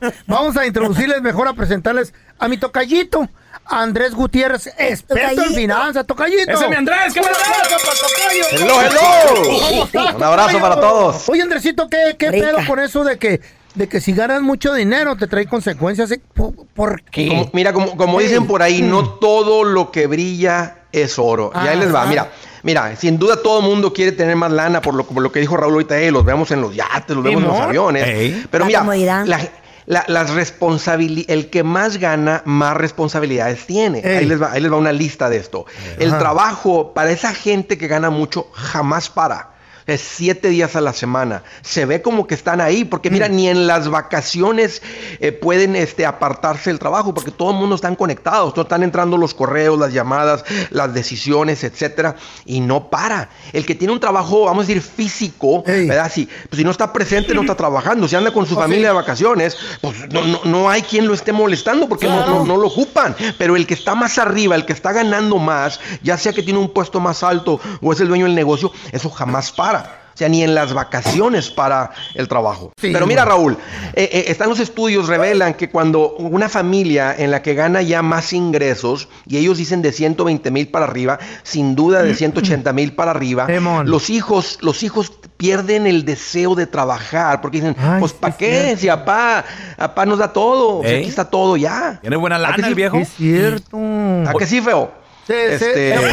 no. 0.00 0.12
vamos 0.26 0.56
a 0.56 0.66
introducirles 0.66 1.22
mejor 1.22 1.46
a 1.46 1.52
presentarles 1.52 2.12
a 2.38 2.48
mi 2.48 2.56
tocallito, 2.58 3.28
Andrés 3.66 4.14
Gutiérrez, 4.14 4.68
experto 4.78 5.42
en 5.44 5.54
finanzas. 5.54 6.04
Tocallito. 6.06 6.50
¡Ese 6.50 6.64
es 6.64 6.70
mi 6.70 6.76
Andrés! 6.76 7.12
¡Qué 7.14 7.20
tocayo. 7.20 8.44
Hello, 8.52 8.80
hello. 8.82 9.60
¿Cómo 9.68 9.84
estás, 9.84 10.14
Un 10.14 10.22
abrazo 10.22 10.48
tocayo? 10.52 10.60
para 10.68 10.80
todos. 10.80 11.28
Oye, 11.28 11.42
Andresito, 11.42 11.88
¿qué, 11.88 12.16
qué 12.18 12.30
Rica. 12.30 12.46
pedo 12.48 12.58
con 12.66 12.80
eso 12.80 13.04
de 13.04 13.18
que, 13.18 13.40
de 13.74 13.88
que 13.88 14.00
si 14.00 14.12
ganas 14.12 14.42
mucho 14.42 14.72
dinero 14.74 15.16
te 15.16 15.26
trae 15.26 15.46
consecuencias? 15.46 16.12
¿Por, 16.34 16.54
por 16.74 17.02
qué? 17.04 17.28
Como- 17.28 17.50
mira, 17.52 17.72
como, 17.72 17.96
como 17.96 18.18
dicen 18.20 18.46
por 18.46 18.62
ahí, 18.62 18.82
no 18.82 19.08
todo 19.08 19.64
lo 19.64 19.90
que 19.90 20.06
brilla 20.06 20.76
es 20.92 21.18
oro. 21.18 21.52
y 21.54 21.68
ahí 21.68 21.78
les 21.78 21.94
va, 21.94 22.06
mira. 22.06 22.28
Mira, 22.62 22.94
sin 22.96 23.18
duda 23.18 23.42
todo 23.42 23.60
el 23.60 23.64
mundo 23.66 23.92
quiere 23.92 24.12
tener 24.12 24.36
más 24.36 24.52
lana, 24.52 24.80
por 24.82 24.94
lo, 24.94 25.04
por 25.04 25.22
lo 25.22 25.32
que 25.32 25.40
dijo 25.40 25.56
Raúl 25.56 25.72
ahorita, 25.74 25.98
eh, 25.98 26.10
los 26.10 26.24
vemos 26.24 26.50
en 26.50 26.60
los 26.60 26.74
yates, 26.74 27.14
los 27.16 27.24
vemos 27.24 27.42
en 27.42 27.48
los 27.48 27.56
aviones. 27.68 28.04
Pero 28.50 28.64
La 28.64 28.66
mira, 28.66 28.80
la- 29.26 29.48
la- 29.86 30.04
las 30.08 30.30
responsabili- 30.30 31.24
el 31.28 31.48
que 31.50 31.62
más 31.64 31.96
gana, 31.96 32.42
más 32.44 32.76
responsabilidades 32.76 33.66
tiene. 33.66 34.02
Ahí 34.04 34.26
les, 34.26 34.40
va, 34.40 34.52
ahí 34.52 34.60
les 34.60 34.70
va 34.70 34.76
una 34.76 34.92
lista 34.92 35.28
de 35.30 35.38
esto. 35.38 35.64
El 35.98 36.10
Ajá. 36.10 36.18
trabajo 36.18 36.92
para 36.94 37.10
esa 37.10 37.34
gente 37.34 37.76
que 37.78 37.88
gana 37.88 38.10
mucho 38.10 38.46
jamás 38.52 39.08
para. 39.08 39.50
Es 39.90 40.00
siete 40.00 40.48
días 40.48 40.76
a 40.76 40.80
la 40.80 40.92
semana. 40.92 41.42
Se 41.62 41.84
ve 41.84 42.00
como 42.02 42.26
que 42.26 42.34
están 42.34 42.60
ahí, 42.60 42.84
porque 42.84 43.10
mira, 43.10 43.28
ni 43.28 43.48
en 43.48 43.66
las 43.66 43.88
vacaciones 43.88 44.82
eh, 45.20 45.32
pueden 45.32 45.74
este, 45.76 46.06
apartarse 46.06 46.70
del 46.70 46.78
trabajo, 46.78 47.12
porque 47.14 47.30
todo 47.30 47.50
el 47.50 47.56
mundo 47.56 47.74
están 47.74 47.96
conectados, 47.96 48.54
todos 48.54 48.66
están 48.66 48.82
entrando 48.82 49.16
los 49.16 49.34
correos, 49.34 49.78
las 49.78 49.92
llamadas, 49.92 50.44
las 50.70 50.92
decisiones, 50.94 51.64
etcétera, 51.64 52.16
y 52.44 52.60
no 52.60 52.88
para. 52.90 53.30
El 53.52 53.66
que 53.66 53.74
tiene 53.74 53.92
un 53.92 54.00
trabajo, 54.00 54.44
vamos 54.44 54.64
a 54.64 54.66
decir, 54.68 54.82
físico, 54.82 55.64
Ey. 55.66 55.88
¿verdad? 55.88 56.10
Si, 56.12 56.26
pues, 56.26 56.58
si 56.58 56.64
no 56.64 56.70
está 56.70 56.92
presente, 56.92 57.34
no 57.34 57.40
está 57.40 57.54
trabajando. 57.54 58.06
Si 58.08 58.16
anda 58.16 58.32
con 58.32 58.46
su 58.46 58.54
Oh, 58.54 58.60
familia 58.60 58.88
sí. 58.88 58.88
de 58.88 58.92
vacaciones, 58.92 59.56
pues 59.80 59.96
no, 60.12 60.22
no, 60.24 60.40
no 60.44 60.70
hay 60.70 60.82
quien 60.82 61.06
lo 61.08 61.14
esté 61.14 61.32
molestando 61.32 61.88
porque 61.88 62.06
no- 62.06 62.26
no, 62.26 62.44
no 62.44 62.56
lo 62.56 62.68
ocupan. 62.68 63.16
Pero 63.38 63.56
el 63.56 63.66
que 63.66 63.74
está 63.74 63.94
más 63.94 64.18
arriba, 64.18 64.54
el 64.54 64.66
que 64.66 64.72
está 64.72 64.92
ganando 64.92 65.38
más, 65.38 65.80
ya 66.02 66.18
sea 66.18 66.32
que 66.32 66.42
tiene 66.42 66.58
un 66.58 66.68
puesto 66.72 67.00
más 67.00 67.22
alto 67.22 67.60
o 67.80 67.92
es 67.92 68.00
el 68.00 68.08
dueño 68.08 68.26
del 68.26 68.34
negocio, 68.34 68.72
eso 68.92 69.08
jamás 69.10 69.50
para. 69.52 69.79
O 70.14 70.16
sea, 70.20 70.28
ni 70.28 70.42
en 70.42 70.54
las 70.54 70.72
vacaciones 70.74 71.50
para 71.50 71.90
el 72.14 72.28
trabajo. 72.28 72.72
Sí, 72.80 72.90
Pero 72.92 73.06
mira. 73.06 73.24
Raúl, 73.24 73.56
eh, 73.94 74.08
eh, 74.12 74.24
están 74.28 74.48
los 74.48 74.60
estudios, 74.60 75.06
revelan 75.08 75.54
que 75.54 75.70
cuando 75.70 76.14
una 76.16 76.48
familia 76.48 77.14
en 77.16 77.30
la 77.30 77.42
que 77.42 77.54
gana 77.54 77.80
ya 77.82 78.02
más 78.02 78.32
ingresos, 78.32 79.08
y 79.26 79.36
ellos 79.38 79.58
dicen 79.58 79.82
de 79.82 79.92
120 79.92 80.50
mil 80.50 80.68
para 80.68 80.84
arriba, 80.86 81.18
sin 81.42 81.74
duda 81.74 82.02
de 82.02 82.14
180 82.14 82.72
mil 82.72 82.94
para 82.94 83.12
arriba, 83.12 83.46
los 83.84 84.10
hijos, 84.10 84.58
los 84.62 84.82
hijos 84.82 85.12
pierden 85.36 85.86
el 85.86 86.04
deseo 86.04 86.54
de 86.54 86.66
trabajar, 86.66 87.40
porque 87.40 87.58
dicen, 87.58 87.76
Ay, 87.78 88.00
pues 88.00 88.12
¿para 88.12 88.36
qué? 88.36 88.62
cierto. 88.62 88.80
Si 88.80 88.88
apá, 88.88 89.44
apá 89.78 90.04
nos 90.06 90.18
da 90.18 90.32
todo, 90.32 90.78
o 90.78 90.82
sea, 90.82 90.92
Ey. 90.92 91.00
aquí 91.00 91.08
está 91.08 91.24
todo 91.30 91.56
ya. 91.56 91.98
Tiene 92.00 92.16
buena 92.16 92.36
¿A 92.36 92.38
lana 92.40 92.56
que 92.56 92.62
el 92.62 92.68
sí? 92.68 92.74
viejo. 92.74 92.96
Es 92.98 93.08
cierto. 93.16 93.78
¿A 94.26 94.34
que 94.38 94.46
sí, 94.46 94.60
feo? 94.60 94.92
Se, 95.30 95.58
se- 95.58 95.94
Este- 95.94 96.10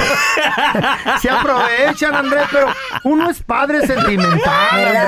se 1.21 1.29
aprovechan, 1.31 2.13
Andrés, 2.15 2.43
pero 2.51 2.67
uno 3.03 3.29
es 3.31 3.41
padre 3.41 3.85
sentimental, 3.87 4.75
¿Verdad, 4.75 5.03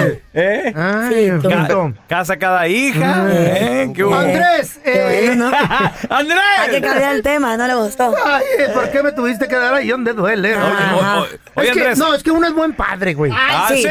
Andrés. 0.00 0.18
¿Eh? 0.34 0.74
Ay, 0.76 1.32
tonto. 1.40 1.94
Casa 2.08 2.36
cada 2.36 2.68
hija. 2.68 3.24
¿eh? 3.30 3.90
Andrés, 4.14 4.78
eh, 4.84 5.26
bueno, 5.28 5.50
¿no? 5.50 5.56
¡Andrés! 6.14 6.38
Hay 6.60 6.70
que 6.70 6.80
cambiar 6.82 7.14
el 7.14 7.22
tema, 7.22 7.56
no 7.56 7.66
le 7.66 7.74
gustó. 7.74 8.14
Ay, 8.24 8.44
¿por 8.74 8.90
qué 8.90 9.02
me 9.02 9.12
tuviste 9.12 9.48
que 9.48 9.56
dar 9.56 9.72
ahí 9.72 9.88
donde 9.88 10.12
duele? 10.12 10.54
Ajá. 10.54 11.20
Oye, 11.20 11.28
oye, 11.54 11.68
es 11.68 11.72
que, 11.74 11.80
Andrés. 11.80 11.98
no, 11.98 12.14
es 12.14 12.22
que 12.22 12.30
uno 12.30 12.46
es 12.46 12.52
buen 12.52 12.74
padre, 12.74 13.14
güey. 13.14 13.32
Ah, 13.34 13.66
sí, 13.68 13.82
sí. 13.82 13.88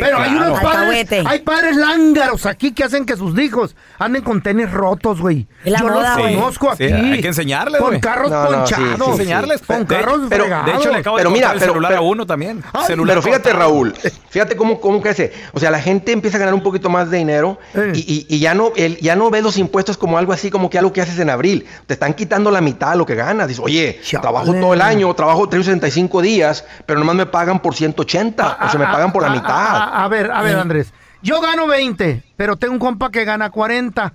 Pero 0.00 0.18
hay 0.18 0.34
unos 0.34 0.60
padres, 0.60 1.06
hay 1.26 1.38
padres 1.38 1.76
lángaros 1.76 2.44
aquí 2.44 2.72
que 2.72 2.84
hacen 2.84 3.06
que 3.06 3.16
sus 3.16 3.38
hijos 3.38 3.74
anden 3.98 4.22
con 4.22 4.42
tenis 4.42 4.70
rotos, 4.70 5.20
güey. 5.20 5.46
Yo 5.64 5.76
moda, 5.78 6.16
los 6.18 6.26
conozco 6.26 6.76
Sí, 6.76 6.84
aquí. 6.84 6.92
hay 7.12 7.20
que 7.22 7.28
enseñarles, 7.28 7.80
Con 7.80 7.88
güey. 7.90 8.00
carros 8.00 8.30
No, 8.30 8.50
no, 8.50 8.66
sí, 9.06 9.12
sí. 9.12 9.18
Enseñarles. 9.20 9.62
Con 9.62 9.86
De- 9.86 9.96
carros 9.96 10.20
pero- 10.28 10.44
fregados. 10.44 10.66
De 10.66 10.72
hecho, 10.78 10.90
le 10.92 10.98
acabo 10.98 11.16
Pero 11.16 11.30
de 11.30 11.34
mira, 11.34 11.52
el 11.52 11.58
pero- 11.58 11.72
celular 11.72 11.90
pero- 11.92 12.02
a 12.02 12.04
uno 12.04 12.26
también. 12.26 12.62
Ay, 12.72 12.86
celular 12.86 13.14
Pero 13.16 13.22
fíjate, 13.22 13.50
cortado. 13.50 13.70
Raúl, 13.70 13.94
fíjate 14.30 14.56
cómo, 14.56 14.80
cómo 14.80 15.00
crece. 15.00 15.32
O 15.52 15.60
sea, 15.60 15.70
la 15.70 15.80
gente 15.80 16.12
empieza 16.12 16.36
a 16.36 16.40
ganar 16.40 16.54
un 16.54 16.62
poquito 16.62 16.88
más 16.90 17.10
de 17.10 17.18
dinero 17.18 17.58
Eh. 17.74 17.92
y, 17.94 18.26
y- 18.28 18.36
y 18.36 18.38
ya 18.40 18.54
no 18.54 18.72
el- 18.76 18.98
ya 18.98 19.16
no 19.16 19.30
ves 19.30 19.42
los 19.42 19.58
impuestos 19.58 19.96
como 19.96 20.18
algo 20.18 20.32
así 20.32 20.50
como 20.50 20.70
que 20.70 20.78
algo 20.78 20.92
que 20.92 21.00
haces 21.00 21.18
en 21.18 21.30
abril. 21.30 21.66
Te 21.86 21.94
están 21.94 22.14
quitando 22.14 22.50
la 22.50 22.60
mitad 22.60 22.90
de 22.92 22.96
lo 22.98 23.06
que 23.06 23.14
ganas. 23.14 23.48
Dices, 23.48 23.62
oye, 23.64 24.00
Chale. 24.02 24.22
trabajo 24.22 24.52
todo 24.54 24.74
el 24.74 24.82
año, 24.82 25.12
trabajo 25.14 25.48
365 25.48 26.22
días, 26.22 26.64
pero 26.86 26.98
nomás 26.98 27.16
me 27.16 27.26
pagan 27.26 27.60
por 27.60 27.74
180. 27.74 28.58
o 28.66 28.70
sea, 28.70 28.78
me 28.78 28.86
Ah, 28.86 28.92
pagan 28.92 29.12
por 29.12 29.22
la 29.22 29.28
ah, 29.28 29.32
mitad. 29.32 29.48
ah, 29.50 29.90
ah, 29.94 30.04
A 30.04 30.08
ver, 30.08 30.30
a 30.30 30.42
ver, 30.42 30.56
Andrés. 30.56 30.92
Yo 31.22 31.40
gano 31.40 31.66
20, 31.66 32.22
pero 32.36 32.56
tengo 32.56 32.74
un 32.74 32.78
compa 32.78 33.10
que 33.10 33.24
gana 33.24 33.50
40. 33.50 34.12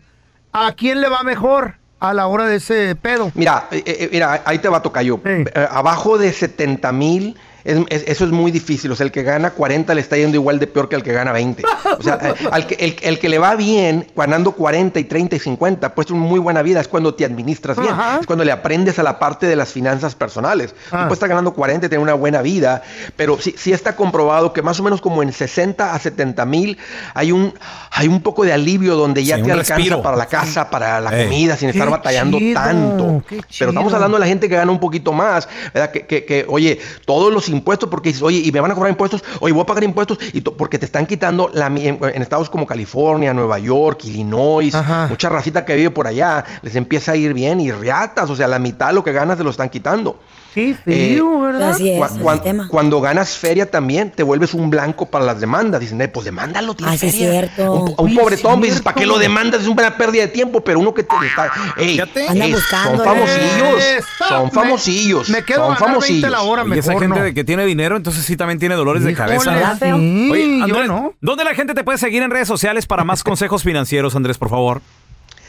¿A 0.53 0.71
quién 0.73 1.01
le 1.01 1.09
va 1.09 1.23
mejor 1.23 1.75
a 2.03 2.13
la 2.13 2.27
hora 2.27 2.45
de 2.45 2.57
ese 2.57 2.95
pedo? 2.95 3.31
Mira, 3.33 3.67
eh, 3.71 3.81
eh, 3.85 4.09
mira, 4.11 4.41
ahí 4.45 4.59
te 4.59 4.67
va 4.67 4.77
a 4.77 4.81
tocar 4.81 5.03
yo. 5.03 5.21
Sí. 5.25 5.45
abajo 5.69 6.17
de 6.17 6.33
70 6.33 6.91
mil, 6.91 7.37
es- 7.63 7.77
es- 7.89 8.03
eso 8.07 8.25
es 8.25 8.31
muy 8.31 8.51
difícil. 8.51 8.91
O 8.91 8.95
sea, 8.95 9.05
el 9.05 9.11
que 9.11 9.23
gana 9.23 9.51
40 9.51 9.93
le 9.93 10.01
está 10.01 10.17
yendo 10.17 10.35
igual 10.37 10.59
de 10.59 10.67
peor 10.67 10.89
que 10.89 10.95
el 10.95 11.03
que 11.03 11.13
gana 11.13 11.31
20. 11.31 11.63
O 11.99 12.03
sea, 12.03 12.17
eh, 12.21 12.33
al 12.51 12.67
que, 12.67 12.75
el, 12.75 12.95
el 13.01 13.19
que 13.19 13.29
le 13.29 13.39
va 13.39 13.55
bien, 13.55 14.07
ganando 14.15 14.51
40 14.53 14.99
y 14.99 15.03
30 15.05 15.35
y 15.35 15.39
50, 15.39 15.95
pues 15.95 16.09
una 16.11 16.21
muy 16.21 16.39
buena 16.39 16.61
vida 16.61 16.79
es 16.81 16.87
cuando 16.87 17.13
te 17.15 17.25
administras 17.25 17.77
bien. 17.79 17.91
Ajá. 17.93 18.19
Es 18.21 18.27
cuando 18.27 18.43
le 18.45 18.51
aprendes 18.51 18.99
a 18.99 19.03
la 19.03 19.19
parte 19.19 19.47
de 19.47 19.55
las 19.55 19.71
finanzas 19.71 20.15
personales. 20.15 20.75
Ah. 20.87 20.89
Tú 20.89 20.97
puedes 20.97 21.13
estar 21.13 21.29
ganando 21.29 21.53
40 21.53 21.85
y 21.85 21.89
tener 21.89 22.03
una 22.03 22.13
buena 22.13 22.41
vida, 22.41 22.81
pero 23.15 23.39
sí, 23.39 23.55
sí 23.57 23.71
está 23.71 23.95
comprobado 23.95 24.53
que 24.53 24.61
más 24.61 24.79
o 24.79 24.83
menos 24.83 25.01
como 25.01 25.23
en 25.23 25.31
60 25.31 25.93
a 25.93 25.99
70 25.99 26.45
mil 26.45 26.77
hay 27.13 27.31
un, 27.31 27.53
hay 27.91 28.07
un 28.07 28.21
poco 28.21 28.43
de 28.43 28.53
alivio 28.53 28.95
donde 28.95 29.23
ya 29.23 29.37
Sí, 29.37 29.43
te 29.43 29.51
alcanza 29.51 29.75
respiro. 29.75 30.01
para 30.01 30.17
la 30.17 30.25
casa, 30.27 30.69
para 30.69 30.99
la 31.01 31.17
Ey. 31.17 31.25
comida, 31.27 31.55
sin 31.57 31.69
estar 31.69 31.85
Qué 31.87 31.91
batallando 31.91 32.37
chido, 32.37 32.53
tanto. 32.61 33.23
Pero 33.57 33.71
estamos 33.71 33.93
hablando 33.93 34.17
de 34.17 34.21
la 34.21 34.27
gente 34.27 34.49
que 34.49 34.55
gana 34.55 34.71
un 34.71 34.79
poquito 34.79 35.13
más, 35.13 35.47
¿verdad? 35.73 35.91
Que, 35.91 36.05
que- 36.05 36.25
que, 36.25 36.45
oye, 36.47 36.79
todos 37.05 37.31
los 37.33 37.49
impuestos, 37.53 37.89
porque 37.89 38.09
dices, 38.09 38.23
oye, 38.23 38.39
y 38.39 38.51
me 38.51 38.59
van 38.59 38.71
a 38.71 38.73
cobrar 38.73 38.91
impuestos, 38.91 39.23
oye, 39.39 39.53
voy 39.53 39.63
a 39.63 39.65
pagar 39.65 39.83
impuestos, 39.83 40.17
y 40.33 40.41
porque 40.41 40.77
te 40.79 40.85
están 40.85 41.05
quitando 41.05 41.49
la, 41.53 41.67
en, 41.67 41.99
en 42.01 42.21
estados 42.21 42.49
como 42.49 42.65
California, 42.65 43.33
Nueva 43.33 43.59
York, 43.59 44.01
Illinois, 44.05 44.73
Ajá. 44.73 45.07
mucha 45.09 45.29
racita 45.29 45.63
que 45.65 45.75
vive 45.75 45.91
por 45.91 46.07
allá, 46.07 46.43
les 46.61 46.75
empieza 46.75 47.13
a 47.13 47.15
ir 47.15 47.33
bien 47.33 47.59
y 47.59 47.71
riatas, 47.71 48.29
o 48.29 48.35
sea, 48.35 48.47
la 48.47 48.59
mitad 48.59 48.87
de 48.87 48.93
lo 48.93 49.03
que 49.03 49.11
ganas 49.11 49.37
se 49.37 49.43
lo 49.43 49.49
están 49.49 49.69
quitando. 49.69 50.19
Qué 50.53 50.75
feo, 50.75 51.39
¿verdad? 51.41 51.71
Así 51.71 51.89
es, 51.89 51.99
Cu- 52.11 52.67
cuando 52.69 53.01
ganas 53.01 53.37
feria 53.37 53.69
también, 53.71 54.11
te 54.11 54.21
vuelves 54.21 54.53
un 54.53 54.69
blanco 54.69 55.07
para 55.07 55.25
las 55.25 55.39
demandas. 55.39 55.81
Dicen, 55.81 55.99
eh, 56.01 56.07
pues 56.07 56.25
demándalo, 56.25 56.75
tiene 56.75 56.93
Ah, 56.93 56.97
sí, 56.97 57.07
es 57.07 57.13
feria. 57.15 57.31
cierto. 57.31 57.73
Un, 57.73 57.89
un 57.89 57.95
Oye, 57.97 58.15
pobretón, 58.19 58.61
dices. 58.61 58.81
¿para 58.81 58.95
qué 58.95 59.05
lo 59.05 59.17
demandas? 59.17 59.61
Es 59.61 59.67
una 59.67 59.97
pérdida 59.97 60.21
de 60.23 60.27
tiempo, 60.27 60.61
pero 60.63 60.79
uno 60.79 60.93
que 60.93 61.03
te 61.03 61.15
está. 61.25 61.51
Ey, 61.77 61.89
Fíjate. 61.93 62.27
Anda 62.27 62.45
ey, 62.45 62.53
buscando, 62.53 62.97
son 62.97 63.05
famosillos. 63.05 63.83
Eh, 63.83 63.97
stop, 63.97 64.27
son 64.29 64.51
famosillos. 64.51 65.29
Me, 65.29 65.43
quedo 65.43 65.65
son 65.65 65.71
a 65.71 65.75
ganar 65.75 65.79
20 65.79 65.93
famosillos. 65.93 66.31
la 66.31 66.41
hora, 66.43 66.61
Oye, 66.61 66.69
mejor 66.75 66.91
esa 66.93 66.99
gente 66.99 67.19
no. 67.19 67.25
de 67.25 67.33
que 67.33 67.43
tiene 67.43 67.65
dinero, 67.65 67.97
entonces 67.97 68.23
sí 68.25 68.37
también 68.37 68.59
tiene 68.59 68.75
dolores 68.75 69.03
de 69.03 69.13
cabeza. 69.15 69.75
sí, 69.79 69.91
Oye, 69.91 70.61
Andrés, 70.61 70.87
no. 70.87 71.13
¿dónde 71.19 71.43
la 71.43 71.55
gente 71.55 71.73
te 71.73 71.83
puede 71.83 71.97
seguir 71.97 72.21
en 72.21 72.29
redes 72.31 72.47
sociales 72.47 72.85
para 72.85 73.03
más 73.03 73.23
consejos 73.23 73.63
financieros, 73.63 74.15
Andrés, 74.15 74.37
por 74.37 74.49
favor? 74.49 74.81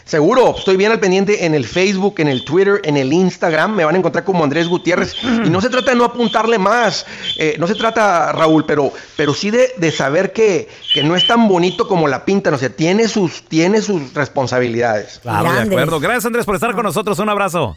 Seguro, 0.05 0.55
estoy 0.59 0.77
bien 0.77 0.93
al 0.93 1.01
pendiente 1.01 1.47
en 1.47 1.55
el 1.55 1.65
Facebook, 1.67 2.17
en 2.19 2.29
el 2.29 2.45
Twitter, 2.45 2.81
en 2.85 2.97
el 2.99 3.11
Instagram. 3.13 3.75
Me 3.75 3.85
van 3.87 3.95
a 3.95 3.99
encontrar 3.99 4.23
como 4.25 4.45
Andrés 4.45 4.69
Gutiérrez. 4.69 5.15
Y 5.23 5.49
no 5.49 5.61
se 5.63 5.71
trata 5.71 5.93
de 5.93 5.97
no 5.97 6.05
apuntarle 6.05 6.59
más. 6.59 7.07
eh, 7.39 7.57
no 7.59 7.67
se 7.67 7.75
trata, 7.75 8.31
Raúl, 8.33 8.67
pero, 8.67 8.93
pero 9.17 9.33
sí 9.33 9.51
de, 9.51 9.73
de 9.79 9.91
saber 9.91 10.33
que, 10.33 10.69
que 10.93 11.03
no 11.03 11.17
es 11.17 11.27
tan 11.27 11.49
bonito 11.49 11.89
como 11.89 12.07
la 12.07 12.25
pintan. 12.27 12.53
O 12.53 12.59
sea, 12.59 12.69
tiene 12.69 13.09
sus, 13.09 13.45
tiene 13.49 13.81
sus 13.81 14.13
responsabilidades. 14.13 15.21
Claro, 15.23 15.51
de 15.53 15.61
acuerdo. 15.61 15.99
Gracias, 16.01 16.27
Andrés, 16.27 16.45
por 16.45 16.55
estar 16.55 16.75
con 16.75 16.83
nosotros. 16.85 17.19
Un 17.19 17.31
abrazo. 17.31 17.77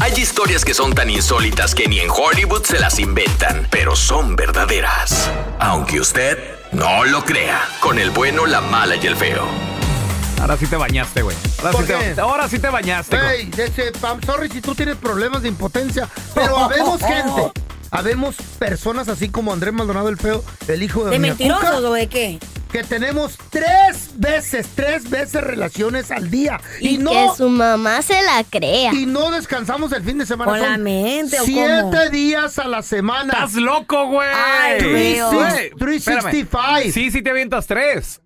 Hay 0.00 0.12
historias 0.20 0.64
que 0.64 0.74
son 0.74 0.92
tan 0.92 1.08
insólitas 1.08 1.74
que 1.74 1.86
ni 1.88 2.00
en 2.00 2.10
Hollywood 2.10 2.64
se 2.64 2.78
las 2.78 2.98
inventan, 2.98 3.66
pero 3.70 3.94
son 3.96 4.36
verdaderas. 4.36 5.30
Aunque 5.58 6.00
usted 6.00 6.36
no 6.72 7.04
lo 7.04 7.24
crea, 7.24 7.60
con 7.80 7.98
el 7.98 8.10
bueno, 8.10 8.44
la 8.46 8.60
mala 8.60 8.96
y 8.96 9.06
el 9.06 9.16
feo. 9.16 9.44
Ahora 10.40 10.56
sí 10.56 10.66
te 10.66 10.76
bañaste, 10.76 11.22
güey. 11.22 11.36
Ahora, 11.58 11.70
¿Por 11.72 11.86
sí 11.86 11.92
qué? 11.92 12.14
te, 12.14 12.20
ahora 12.20 12.48
sí 12.48 12.58
te 12.58 12.68
bañaste. 12.68 13.16
güey. 13.18 13.50
I'm 14.02 14.22
sorry 14.24 14.48
si 14.50 14.60
tú 14.60 14.74
tienes 14.74 14.96
problemas 14.96 15.42
de 15.42 15.48
impotencia, 15.48 16.08
pero 16.34 16.56
habemos 16.64 17.00
gente, 17.00 17.52
habemos 17.90 18.36
personas 18.58 19.08
así 19.08 19.28
como 19.28 19.52
Andrés 19.52 19.72
Maldonado 19.72 20.08
el 20.08 20.16
Feo, 20.18 20.44
el 20.68 20.82
hijo 20.82 21.04
de 21.04 21.10
¿De 21.12 21.16
Doña 21.18 21.28
mentirosos 21.30 21.64
Cuca, 21.64 21.88
o 21.88 21.92
de 21.92 22.06
qué? 22.08 22.38
que 22.70 22.82
tenemos 22.84 23.38
tres 23.50 24.10
veces, 24.16 24.66
tres 24.74 25.08
veces 25.08 25.42
relaciones 25.42 26.10
al 26.10 26.30
día 26.30 26.60
y, 26.80 26.96
Y 26.96 26.98
no 26.98 27.10
que 27.12 27.28
su 27.36 27.48
mamá 27.48 28.02
se 28.02 28.20
la 28.22 28.44
crea. 28.44 28.92
y 28.92 29.06
no 29.06 29.30
descansamos 29.30 29.92
el 29.92 30.02
fin 30.02 30.18
de 30.18 30.26
semana. 30.26 30.50
¿Con 30.50 30.60
la 30.60 30.72
Son 30.74 30.82
mente 30.82 31.40
o 31.40 31.44
siete 31.44 31.80
cómo? 31.80 32.08
días 32.10 32.58
a 32.58 32.68
la 32.68 32.82
semana. 32.82 33.32
¡Estás 33.32 33.54
loco, 33.54 34.08
güey! 34.08 34.28
Ay, 34.34 34.82
Güey, 34.82 35.70
365. 35.78 36.58
espérame. 36.58 36.92
Sí, 36.92 37.10
sí 37.10 37.22
te 37.22 37.30
avientas 37.30 37.66
tres 37.66 38.20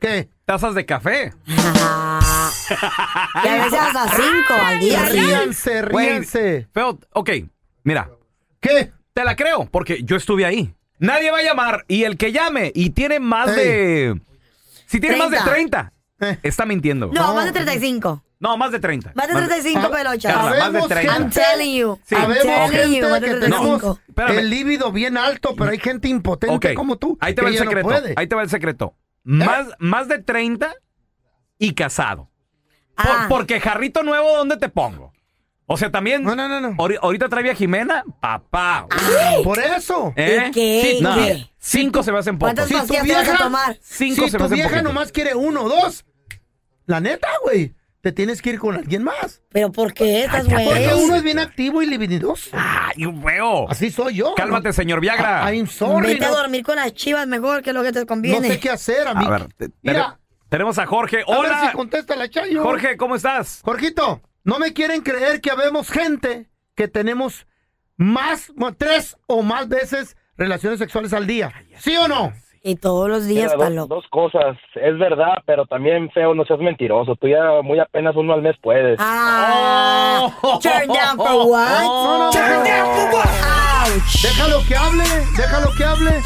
¿Qué? 0.00 0.28
Tazas 0.44 0.74
de 0.74 0.84
café. 0.86 1.32
Ah. 1.86 2.50
y 3.44 3.48
a 3.48 3.64
veces 3.64 3.78
hasta 3.78 4.08
cinco 4.16 4.54
al 4.54 4.80
día. 4.80 5.04
Ríanse. 5.82 6.66
Feo, 6.72 6.98
ok, 7.12 7.30
mira, 7.82 8.08
¿Qué? 8.60 8.90
te 9.12 9.24
la 9.24 9.36
creo 9.36 9.66
porque 9.70 10.02
yo 10.02 10.16
estuve 10.16 10.46
ahí. 10.46 10.74
Nadie 10.98 11.30
va 11.30 11.38
a 11.38 11.42
llamar 11.42 11.84
y 11.88 12.04
el 12.04 12.16
que 12.16 12.32
llame 12.32 12.72
y 12.74 12.90
tiene 12.90 13.20
más 13.20 13.54
de... 13.54 14.18
Si 14.86 15.00
tiene 15.00 15.16
más 15.16 15.30
de 15.30 15.40
30, 15.40 15.92
Eh. 16.20 16.38
está 16.42 16.64
mintiendo. 16.64 17.08
No, 17.12 17.34
más 17.34 17.44
de 17.46 17.52
35. 17.52 18.22
No, 18.40 18.56
más 18.56 18.72
de 18.72 18.78
30. 18.78 19.12
Más 19.14 19.28
de 19.28 19.34
35, 19.34 19.80
Ah, 19.84 19.90
pelocha. 19.90 20.28
Carla, 20.32 20.44
más 20.50 20.54
de 20.56 20.62
Habemos 20.62 20.88
30. 20.88 21.12
I'm 21.12 21.22
gente, 21.24 21.40
telling 21.40 21.74
you. 21.74 21.98
Sí. 22.04 22.14
I'm 22.14 22.32
telling 22.34 22.94
you, 23.00 23.08
más 23.08 23.20
de 23.20 23.26
que 23.28 23.34
35. 23.34 23.40
tenemos 23.40 23.98
Espérame. 24.08 24.38
el 24.38 24.50
líbido 24.50 24.92
bien 24.92 25.16
alto, 25.16 25.54
pero 25.56 25.70
hay 25.70 25.78
gente 25.78 26.08
impotente 26.08 26.74
como 26.74 26.96
tú. 26.96 27.18
ahí 27.20 27.34
te 27.34 27.42
va 27.42 27.48
el 27.48 27.54
no 27.56 27.60
secreto. 27.60 27.88
ahí 28.16 28.26
te 28.26 28.34
va 28.34 28.42
el 28.42 28.50
secreto. 28.50 28.94
Más, 29.24 29.68
más 29.78 30.06
de 30.08 30.18
30 30.22 30.74
y 31.58 31.74
casado. 31.74 32.30
Por- 32.94 33.06
Ah. 33.06 33.26
porque 33.28 33.60
jarrito 33.60 34.02
nuevo, 34.02 34.36
¿dónde 34.36 34.56
te 34.56 34.68
pongo? 34.68 35.12
O 35.66 35.76
sea, 35.78 35.90
también. 35.90 36.22
No, 36.22 36.36
no, 36.36 36.46
no, 36.46 36.60
no. 36.60 36.72
ahori- 36.76 36.98
Ahorita 37.00 37.28
trae 37.30 37.50
a 37.50 37.54
Jimena, 37.54 38.04
papá. 38.20 38.86
Por 39.42 39.58
eso. 39.58 40.12
¿Eh? 40.14 40.44
¿Y 40.48 40.50
qué? 40.52 40.94
Sí, 40.98 41.02
no, 41.02 41.14
¿Qué? 41.14 41.50
Cinco 41.58 42.02
se 42.02 42.12
me 42.12 42.18
hacen 42.18 42.38
pocos. 42.38 42.48
¿Cuántas 42.54 42.68
Si 42.68 42.74
tu 42.74 42.78
pastillas 42.80 43.02
te 43.06 43.12
vas 43.14 43.20
a 43.20 43.30
vieja- 43.30 43.44
tomar? 43.44 43.78
Cinco 43.80 44.24
si 44.24 44.30
se 44.30 44.36
me 44.36 44.38
tu 44.40 44.44
hacen 44.44 44.54
vieja 44.56 44.68
poquitos. 44.68 44.84
nomás 44.92 45.10
quiere 45.12 45.34
uno 45.34 45.62
o 45.64 45.68
dos, 45.70 46.04
la 46.84 47.00
neta, 47.00 47.28
güey, 47.42 47.74
te 48.04 48.12
tienes 48.12 48.42
que 48.42 48.50
ir 48.50 48.58
con 48.58 48.76
alguien 48.76 49.02
más. 49.02 49.40
¿Pero 49.50 49.72
por 49.72 49.94
qué 49.94 50.24
estás 50.24 50.44
Cállate. 50.46 50.64
Porque 50.66 50.88
güey? 50.92 51.04
uno 51.04 51.14
es 51.16 51.22
bien 51.22 51.38
activo 51.38 51.80
y 51.80 51.86
libidoso. 51.86 52.50
¡Ay, 52.52 53.02
feo! 53.24 53.66
Así 53.70 53.90
soy 53.90 54.16
yo. 54.16 54.34
Cálmate, 54.34 54.74
señor 54.74 55.00
Viagra. 55.00 55.50
I'm 55.50 55.66
sorry. 55.66 56.08
Vete 56.08 56.26
a 56.26 56.28
No, 56.28 56.36
dormir 56.36 56.62
con 56.64 56.76
las 56.76 56.92
chivas 56.92 57.26
mejor 57.26 57.62
que 57.62 57.72
lo 57.72 57.82
que 57.82 57.92
te 57.92 58.00
no 58.00 58.06
conviene. 58.06 58.46
sé 58.46 58.60
qué 58.60 58.68
hacer, 58.68 59.08
amigo. 59.08 59.32
A 59.32 59.38
ver, 59.38 59.54
te- 59.54 59.70
Mira, 59.80 60.20
tenemos 60.50 60.78
a 60.78 60.84
Jorge. 60.84 61.22
a 61.26 61.30
ver 61.30 61.38
¡Hola! 61.38 61.66
si 61.70 61.74
contesta 61.74 62.14
la 62.14 62.28
chayo. 62.28 62.62
Jorge, 62.62 62.98
¿cómo 62.98 63.16
estás? 63.16 63.60
Jorgito, 63.64 64.20
no 64.44 64.58
me 64.58 64.74
quieren 64.74 65.00
creer 65.00 65.40
que 65.40 65.50
habemos 65.50 65.88
gente 65.90 66.50
que 66.74 66.88
tenemos 66.88 67.46
más, 67.96 68.52
tres 68.76 69.16
o 69.26 69.42
más 69.42 69.66
veces 69.68 70.14
relaciones 70.36 70.78
sexuales 70.78 71.14
al 71.14 71.26
día. 71.26 71.54
¿Sí 71.78 71.96
o 71.96 72.06
no? 72.06 72.34
Y 72.66 72.76
todos 72.76 73.10
los 73.10 73.26
días, 73.26 73.52
Mira, 73.58 73.68
dos, 73.68 73.88
dos 73.88 74.04
cosas. 74.08 74.56
Es 74.74 74.98
verdad, 74.98 75.34
pero 75.44 75.66
también 75.66 76.10
feo, 76.12 76.34
no 76.34 76.46
seas 76.46 76.60
mentiroso. 76.60 77.14
Tú 77.14 77.28
ya 77.28 77.60
muy 77.62 77.78
apenas 77.78 78.16
uno 78.16 78.32
al 78.32 78.40
mes 78.40 78.56
puedes. 78.62 78.96
Ah, 78.98 80.34
turn 80.62 80.88
down 80.88 81.18
for 81.18 81.46
what? 81.46 81.82
No, 81.82 82.18
no, 82.24 82.30
turn 82.30 82.60
no. 82.60 82.64
down 82.64 82.96
for 82.96 83.14
what? 83.16 83.26
Ouch. 83.84 84.22
Déjalo 84.22 84.60
que 84.66 84.76
hable, 84.76 85.04
déjalo 85.36 85.70
que 85.76 85.84
hable. 85.84 86.22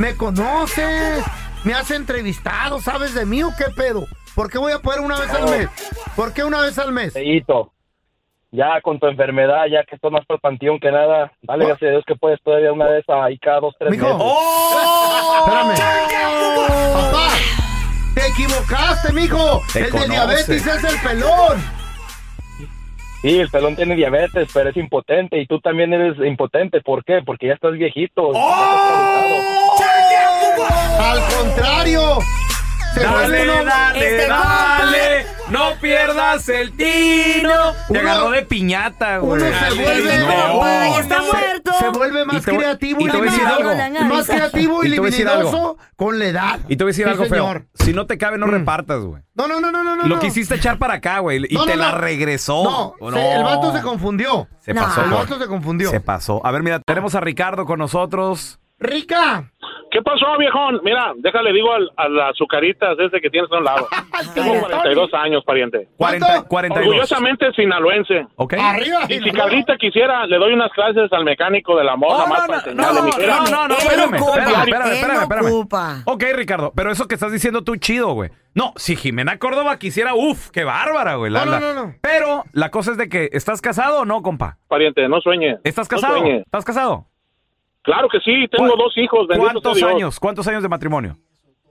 Me 0.00 0.16
conoces, 0.16 1.24
me 1.62 1.72
has 1.72 1.88
entrevistado, 1.92 2.80
¿sabes 2.80 3.14
de 3.14 3.24
mí 3.24 3.44
o 3.44 3.50
qué 3.56 3.66
pedo? 3.76 4.08
¿Por 4.34 4.50
qué 4.50 4.58
voy 4.58 4.72
a 4.72 4.80
poder 4.80 5.02
una 5.02 5.20
vez 5.20 5.30
al 5.30 5.48
mes? 5.48 5.68
¿Por 6.16 6.34
qué 6.34 6.42
una 6.42 6.62
vez 6.62 6.76
al 6.80 6.90
mes? 6.90 7.12
Feíto, 7.12 7.72
ya 8.52 8.80
con 8.80 8.98
tu 8.98 9.06
enfermedad, 9.06 9.66
ya 9.70 9.84
que 9.84 9.96
estás 9.96 10.10
más 10.10 10.24
por 10.26 10.36
el 10.36 10.40
panteón 10.40 10.78
que 10.80 10.90
nada, 10.90 11.32
dale 11.42 11.64
Oh. 11.64 11.68
gracias 11.68 11.88
a 11.88 11.92
Dios 11.92 12.04
que 12.06 12.14
puedes 12.16 12.40
todavía 12.42 12.72
una 12.72 12.86
vez 12.86 13.04
ahí 13.08 13.38
cada 13.38 13.60
dos, 13.60 13.74
tres 13.78 13.90
Mijo. 13.90 14.04
meses. 14.06 14.20
¡Oh! 14.22 15.44
Espérame. 15.46 15.74
Papá, 16.94 17.28
te 18.14 18.26
equivocaste, 18.28 19.12
mijo. 19.12 19.62
Te 19.72 19.80
el 19.80 19.92
de 19.92 20.08
diabetes 20.08 20.66
es 20.66 20.84
el 20.84 21.00
pelón. 21.00 21.76
Sí, 23.22 23.40
el 23.40 23.48
pelón 23.50 23.74
tiene 23.74 23.96
diabetes, 23.96 24.48
pero 24.54 24.70
es 24.70 24.76
impotente 24.76 25.38
y 25.40 25.46
tú 25.46 25.58
también 25.60 25.92
eres 25.92 26.16
impotente. 26.24 26.80
¿Por 26.82 27.02
qué? 27.04 27.22
Porque 27.24 27.48
ya 27.48 27.54
estás 27.54 27.72
viejito. 27.72 28.30
Al 31.00 31.20
contrario. 31.34 32.18
Vuelve 33.00 33.46
Dale, 33.46 33.64
dale, 33.64 33.98
Este 34.16 34.28
dale. 34.28 35.26
No 35.48 35.74
pierdas 35.80 36.48
el 36.48 36.72
tino. 36.76 37.72
Te 37.88 37.98
agarró 37.98 38.30
de 38.30 38.42
piñata, 38.42 39.18
güey. 39.18 39.42
Uno 39.42 39.50
se 39.58 39.74
vuelve 39.74 40.18
No. 40.18 40.98
está 40.98 41.22
muerto. 41.22 41.72
Se 41.78 41.88
vuelve 41.90 42.24
más 42.24 42.44
creativo 42.44 43.00
y. 43.00 43.04
Más 43.04 44.26
creativo 44.26 44.84
y, 44.84 44.88
libidoso 44.88 45.78
con 45.94 46.18
la 46.18 46.26
edad. 46.26 46.60
Y 46.68 46.76
te 46.76 46.84
voy 46.84 46.90
a 46.90 46.92
decir 46.92 47.08
algo 47.08 47.26
feo. 47.26 47.62
Si 47.74 47.92
no 47.92 48.06
te 48.06 48.18
cabe, 48.18 48.38
no 48.38 48.46
repartas, 48.46 49.00
güey. 49.00 49.22
No, 49.34 49.46
no, 49.46 49.60
no, 49.60 49.70
no, 49.70 49.82
no. 49.82 50.06
Lo 50.06 50.18
quisiste 50.18 50.54
echar 50.54 50.78
para 50.78 50.94
acá, 50.94 51.18
güey. 51.20 51.44
Y 51.48 51.64
te 51.66 51.76
la 51.76 51.92
regresó. 51.92 52.64
No, 52.64 52.94
¿O 52.98 53.12
se- 53.12 53.32
el 53.34 53.42
vato 53.44 53.72
se 53.72 53.82
confundió. 53.82 54.48
Se 54.60 54.74
pasó. 54.74 55.04
El 55.04 55.10
vato 55.10 55.38
se 55.38 55.46
confundió. 55.46 55.90
Se 55.90 56.00
pasó. 56.00 56.44
A 56.44 56.50
ver, 56.50 56.62
mira, 56.62 56.80
tenemos 56.80 57.14
a 57.14 57.20
Ricardo 57.20 57.66
con 57.66 57.78
nosotros. 57.78 58.58
Rica. 58.78 59.50
¿Qué 59.90 60.02
pasó, 60.02 60.26
viejón? 60.38 60.80
Mira, 60.84 61.12
déjale, 61.16 61.52
digo 61.52 61.72
al- 61.72 61.90
a 61.96 62.08
las 62.08 62.30
azucaritas 62.32 62.98
ese 62.98 63.20
que 63.20 63.30
tienes 63.30 63.50
a 63.50 63.56
un 63.56 63.64
lado. 63.64 63.88
Tengo 64.34 64.60
42 64.60 65.14
años, 65.14 65.42
pariente. 65.44 65.88
40, 65.96 66.42
42. 66.42 66.86
Orgullosamente 66.88 67.52
sinaloense. 67.52 68.26
Ok. 68.36 68.54
Arriba, 68.54 69.00
Y 69.08 69.18
si 69.20 69.30
Carlita 69.32 69.76
quisiera, 69.78 70.26
le 70.26 70.36
doy 70.36 70.52
unas 70.52 70.70
clases 70.72 71.10
al 71.12 71.24
mecánico 71.24 71.76
del 71.76 71.88
amor, 71.88 72.12
nada 72.12 72.26
más 72.26 72.46
para 72.46 72.58
enseñarle. 72.58 73.02
mi 73.02 73.10
No, 73.26 73.44
no, 73.46 73.68
no, 73.68 73.74
espérame, 73.76 74.14
espérame, 74.16 74.54
espérame, 74.58 74.92
espérame, 74.92 75.14
no 75.16 75.22
espérame. 75.22 75.46
ocupa. 75.46 75.96
Ok, 76.04 76.24
Ricardo, 76.34 76.72
pero 76.76 76.90
eso 76.90 77.08
que 77.08 77.14
estás 77.14 77.32
diciendo 77.32 77.62
tú 77.64 77.76
chido, 77.76 78.12
güey. 78.12 78.30
No, 78.54 78.72
si 78.76 78.96
Jimena 78.96 79.38
Córdoba 79.38 79.78
quisiera, 79.78 80.14
uff, 80.14 80.50
qué 80.50 80.64
bárbara, 80.64 81.14
güey. 81.14 81.30
la- 81.32 81.44
No, 81.46 81.52
no, 81.52 81.60
la- 81.60 81.74
no, 81.74 81.86
no. 81.86 81.94
Pero 82.02 82.44
la 82.52 82.70
cosa 82.70 82.90
es 82.92 82.98
de 82.98 83.08
que, 83.08 83.30
¿estás 83.32 83.62
casado 83.62 84.00
o 84.00 84.04
no, 84.04 84.20
compa? 84.22 84.58
Pariente, 84.68 85.08
no 85.08 85.20
sueñe. 85.20 85.56
¿Estás 85.64 85.90
No 85.90 85.96
casado? 85.96 86.18
sueñe. 86.18 86.38
¿Estás 86.40 86.64
casado? 86.64 87.06
Claro 87.86 88.08
que 88.08 88.18
sí, 88.20 88.46
tengo 88.50 88.72
¿Cu- 88.72 88.76
dos 88.78 88.98
hijos, 88.98 89.26
¿Cuántos 89.38 89.76
Dios. 89.76 89.88
años? 89.90 90.20
¿Cuántos 90.20 90.46
años 90.48 90.62
de 90.62 90.68
matrimonio? 90.68 91.16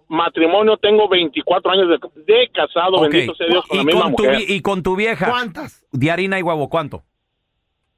Matrimonio, 0.07 0.77
tengo 0.77 1.07
24 1.09 1.71
años 1.71 1.89
de, 1.89 2.23
de 2.33 2.49
casado, 2.53 2.95
Ok. 2.97 3.09
bendito 3.11 3.35
sea 3.35 3.47
Dios, 3.47 3.65
con 3.67 3.77
la 3.77 3.83
y, 3.83 3.85
misma 3.85 4.01
con 4.03 4.15
tu, 4.15 4.23
mujer. 4.23 4.37
vi- 4.37 4.53
y 4.55 4.61
con 4.61 4.81
tu 4.83 4.95
vieja. 4.95 5.29
¿Cuántas? 5.29 5.85
De 5.91 6.09
harina 6.11 6.39
y 6.39 6.41
huevo, 6.41 6.69
¿cuánto? 6.69 7.03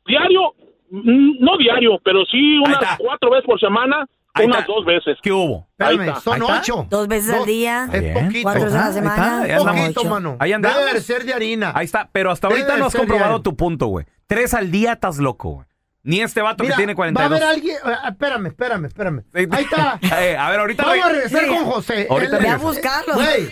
Diario, 0.06 0.54
mm, 0.90 1.44
no 1.44 1.58
diario, 1.58 2.00
pero 2.04 2.26
sí 2.26 2.58
unas 2.60 2.98
cuatro 2.98 3.30
veces 3.32 3.46
por 3.46 3.60
semana, 3.60 4.08
unas 4.44 4.66
dos 4.68 4.86
veces. 4.86 5.18
¿Qué 5.22 5.32
hubo? 5.32 5.68
Espérame, 5.78 6.16
son 6.22 6.42
ocho. 6.44 6.88
Dos 6.90 7.08
veces 7.08 7.34
al 7.34 7.46
día. 7.46 7.88
Es 7.92 8.14
poquito. 8.24 8.40
Cuatro 8.44 8.64
veces 8.64 8.80
a 8.80 8.86
la 8.88 8.94
semana. 8.94 9.42
ahí. 9.42 9.58
Poquito, 9.58 10.00
Ocho. 10.02 10.10
mano. 10.10 10.38
Ahí 10.40 10.54
andamos. 10.54 10.78
Debe 10.80 10.94
de 10.94 11.02
ser 11.02 11.24
de 11.24 11.34
harina. 11.34 11.72
Ahí 11.76 11.86
está, 11.86 12.10
pero 12.12 12.32
hasta 12.32 12.48
ahorita 12.48 12.78
no 12.78 12.86
has 12.86 12.96
comprobado 12.96 13.30
diario. 13.30 13.44
tu 13.44 13.56
punto, 13.56 13.88
güey. 13.88 14.06
Tres 14.28 14.54
al 14.54 14.72
día 14.72 14.94
estás 14.94 15.18
loco, 15.18 15.50
güey. 15.50 15.68
Ni 16.08 16.22
este 16.22 16.42
vato 16.42 16.64
Mira, 16.64 16.76
que 16.76 16.80
tiene 16.80 16.94
va 16.94 17.06
a 17.06 17.12
42. 17.14 17.32
haber 17.32 17.44
alguien... 17.44 17.78
ah, 17.84 18.08
Espérame, 18.10 18.46
espérame, 18.48 18.86
espérame. 18.86 19.24
Ahí 19.34 19.64
está. 19.64 20.00
Eh, 20.22 20.38
a 20.40 20.50
ver, 20.50 20.60
ahorita... 20.62 20.84
Vamos 20.86 21.06
a 21.06 21.10
regresar 21.10 21.42
Sí. 21.42 21.48
con 21.50 21.66
José. 21.66 22.08
Ahorita 22.10 22.38
Él- 22.38 22.44
Ve 22.44 22.50
a 22.50 22.58
buscarlo. 22.58 23.14
Güey, 23.16 23.50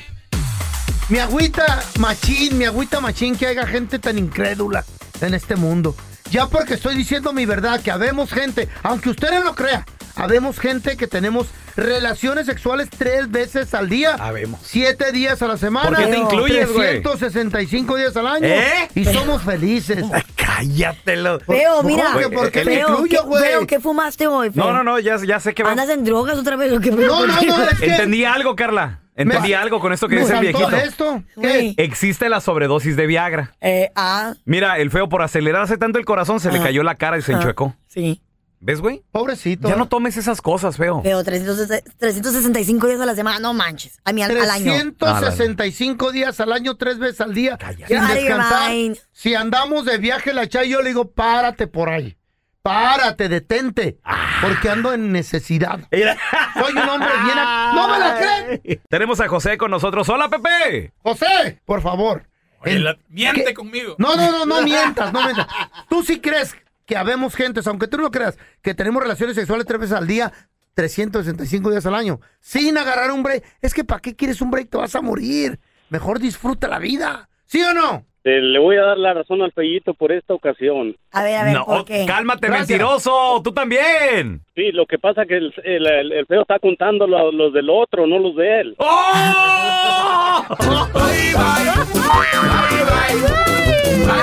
mi 1.10 1.20
agüita 1.20 1.84
machín, 2.00 2.58
mi 2.58 2.64
agüita 2.64 3.02
machín 3.02 3.36
que 3.36 3.48
haya 3.48 3.68
gente 3.68 4.00
tan 4.00 4.18
incrédula 4.18 4.86
en 5.20 5.34
este 5.34 5.58
mundo. 5.58 5.96
Ya 6.32 6.48
porque 6.48 6.76
estoy 6.76 6.96
diciendo 6.96 7.34
mi 7.34 7.46
verdad, 7.46 7.82
que 7.82 7.92
habemos 7.92 8.32
gente, 8.32 8.70
aunque 8.84 9.10
usted 9.10 9.32
no 9.32 9.44
lo 9.44 9.54
crea, 9.54 9.86
habemos 10.16 10.60
gente 10.60 10.98
que 10.98 11.08
tenemos 11.08 11.48
relaciones 11.76 12.46
sexuales 12.46 12.90
tres 12.90 13.30
veces 13.30 13.74
al 13.74 13.90
día. 13.90 14.16
Habemos. 14.20 14.62
Siete 14.64 15.12
días 15.12 15.42
a 15.42 15.48
la 15.48 15.58
semana. 15.58 15.90
¿Por 15.90 15.98
qué 15.98 16.08
te 16.08 16.18
incluyes, 16.18 16.72
güey? 16.72 17.02
365 17.02 17.96
días 17.98 18.16
al 18.18 18.28
año. 18.28 18.46
¿Eh? 18.48 18.90
Y 18.96 19.06
somos 19.06 19.42
felices. 19.44 20.04
Cállatelo. 20.36 21.40
Feo, 21.42 21.84
mira. 21.84 22.12
¿Por 22.14 22.22
qué? 22.22 22.30
¿Por 22.30 22.52
qué 22.52 22.66
me 22.66 22.76
Feo, 22.76 22.90
incluyo, 22.92 23.22
¿qué- 23.22 23.28
güey? 23.28 23.44
Feo, 23.44 23.68
¿qué 23.68 23.80
fumaste 23.80 24.28
hoy, 24.28 24.52
feo? 24.52 24.64
No, 24.66 24.72
no, 24.74 24.84
no, 24.84 25.00
ya, 25.00 25.18
ya 25.26 25.40
sé 25.40 25.54
que 25.54 25.64
va. 25.64 25.72
¿Andas 25.72 25.90
en 25.90 26.04
drogas 26.04 26.38
otra 26.38 26.56
vez 26.56 26.72
o 26.72 26.80
qué 26.80 26.92
No, 26.92 27.26
no, 27.26 27.42
no, 27.42 27.64
es 27.64 27.80
que- 27.80 27.86
Entendí 27.88 28.24
algo, 28.26 28.56
Carla. 28.56 29.02
Entendí 29.18 29.50
Me- 29.50 29.56
algo 29.56 29.80
con 29.80 29.94
esto 29.94 30.10
que 30.10 30.16
me 30.16 30.22
dice 30.22 30.34
el 30.34 30.40
viejito. 30.42 30.70
esto. 30.76 31.24
Güey. 31.38 31.74
Existe 31.78 32.28
la 32.28 32.42
sobredosis 32.42 32.98
de 32.98 33.08
Viagra. 33.08 33.54
Eh, 33.62 33.90
ah, 33.96 34.34
Mira, 34.44 34.78
el 34.78 34.92
feo 34.92 35.08
por 35.08 35.22
acelerarse 35.22 35.78
tanto 35.78 36.00
el 36.00 36.06
corazón 36.06 36.42
se 36.42 36.52
le 36.52 36.60
Ah. 36.60 36.64
cayó 36.64 36.84
la 36.84 36.96
cara 36.96 37.18
y 37.18 37.22
se 37.22 37.32
Ah. 37.34 37.38
enchuecó. 37.38 37.76
sí. 37.88 38.22
¿Ves, 38.66 38.82
güey? 38.82 39.04
Pobrecito. 39.12 39.68
Ya 39.70 39.76
no 39.76 39.88
tomes 39.88 40.18
esas 40.18 40.42
cosas, 40.42 40.76
feo. 40.78 41.04
Feo, 41.04 41.24
300 41.24 41.68
365 42.00 42.88
días 42.88 43.00
a 43.00 43.06
la 43.06 43.14
semana. 43.14 43.38
No 43.40 43.54
manches. 43.54 44.00
A 44.04 44.12
mí 44.12 44.24
al, 44.24 44.32
al 44.36 44.50
año. 44.50 44.74
365 44.98 46.12
días 46.12 46.40
al 46.40 46.52
año, 46.52 46.76
tres 46.76 46.98
veces 46.98 47.22
al 47.22 47.36
día, 47.36 47.60
sin 47.88 48.08
descansar. 48.08 48.72
Si 49.12 49.36
andamos 49.36 49.86
de 49.86 50.00
viaje, 50.00 50.34
la 50.34 50.50
chay, 50.50 50.68
yo 50.70 50.82
le 50.82 50.90
digo, 50.90 51.12
párate 51.12 51.68
por 51.68 51.90
ahí. 51.90 52.18
Párate, 52.64 53.30
detente. 53.30 54.00
Porque 54.42 54.68
ando 54.72 54.94
en 54.94 55.12
necesidad. 55.12 55.82
Soy 55.92 56.72
un 56.74 56.90
hombre 56.90 57.10
bien... 57.24 57.38
a- 57.38 57.72
¡No 57.76 57.88
me 57.88 58.00
la 58.00 58.18
creen! 58.18 58.82
Tenemos 58.90 59.20
a 59.20 59.28
José 59.28 59.60
con 59.60 59.70
nosotros. 59.70 60.10
¡Hola, 60.10 60.28
Pepe! 60.28 60.92
José, 61.04 61.62
por 61.66 61.84
favor. 61.84 62.28
El- 62.64 62.98
Miente 63.10 63.44
¿Qué? 63.44 63.54
conmigo. 63.54 63.94
No, 64.00 64.16
no, 64.16 64.32
no, 64.32 64.46
no 64.48 64.62
mientas, 64.64 65.14
no 65.14 65.22
mientas. 65.22 65.46
Tú 65.90 66.02
sí 66.02 66.20
crees 66.20 66.56
que 66.86 66.98
habemos 66.98 67.36
gentes, 67.36 67.68
aunque 67.68 67.88
tú 67.88 67.98
no 67.98 68.12
creas, 68.12 68.38
que 68.62 68.74
tenemos 68.74 69.02
relaciones 69.02 69.36
sexuales 69.36 69.66
tres 69.66 69.80
veces 69.80 69.98
al 69.98 70.08
día, 70.08 70.32
365 70.76 71.72
días 71.72 71.86
al 71.86 71.96
año, 71.96 72.20
sin 72.40 72.78
agarrar 72.78 73.12
un 73.12 73.24
break. 73.24 73.44
Es 73.62 73.74
que 73.74 73.84
¿para 73.84 74.02
qué 74.02 74.16
quieres 74.16 74.42
un 74.42 74.52
break? 74.52 74.70
Te 74.70 74.78
vas 74.78 74.96
a 74.96 75.02
morir. 75.02 75.60
Mejor 75.90 76.20
disfruta 76.20 76.68
la 76.68 76.80
vida. 76.80 77.30
¿Sí 77.46 77.62
o 77.64 77.74
no? 77.74 78.06
Eh, 78.28 78.42
le 78.42 78.58
voy 78.58 78.76
a 78.78 78.82
dar 78.82 78.98
la 78.98 79.14
razón 79.14 79.44
al 79.44 79.52
Fellito 79.52 79.94
por 79.94 80.12
esta 80.12 80.34
ocasión. 80.34 80.96
A 81.12 81.22
ver, 81.24 81.36
a 81.36 81.44
ver, 81.44 81.54
No, 81.54 81.64
¿por 81.66 81.86
qué? 81.86 82.06
cálmate, 82.08 82.48
Gracias. 82.48 82.70
mentiroso. 82.70 83.40
Tú 83.44 83.52
también. 83.54 84.42
Sí, 84.56 84.72
lo 84.72 84.88
que 84.88 84.98
pasa 84.98 85.28
que 85.28 85.38
el, 85.38 85.54
el- 85.64 85.86
el- 85.86 86.12
el 86.12 86.26
feo 86.26 86.42
está 86.42 86.58
contando 86.58 87.06
lo- 87.06 87.32
los 87.32 87.54
del 87.54 87.70
otro, 87.70 88.08
no 88.08 88.18
los 88.18 88.36
de 88.36 88.62
él. 88.62 88.76
¡Oh! 88.80 90.44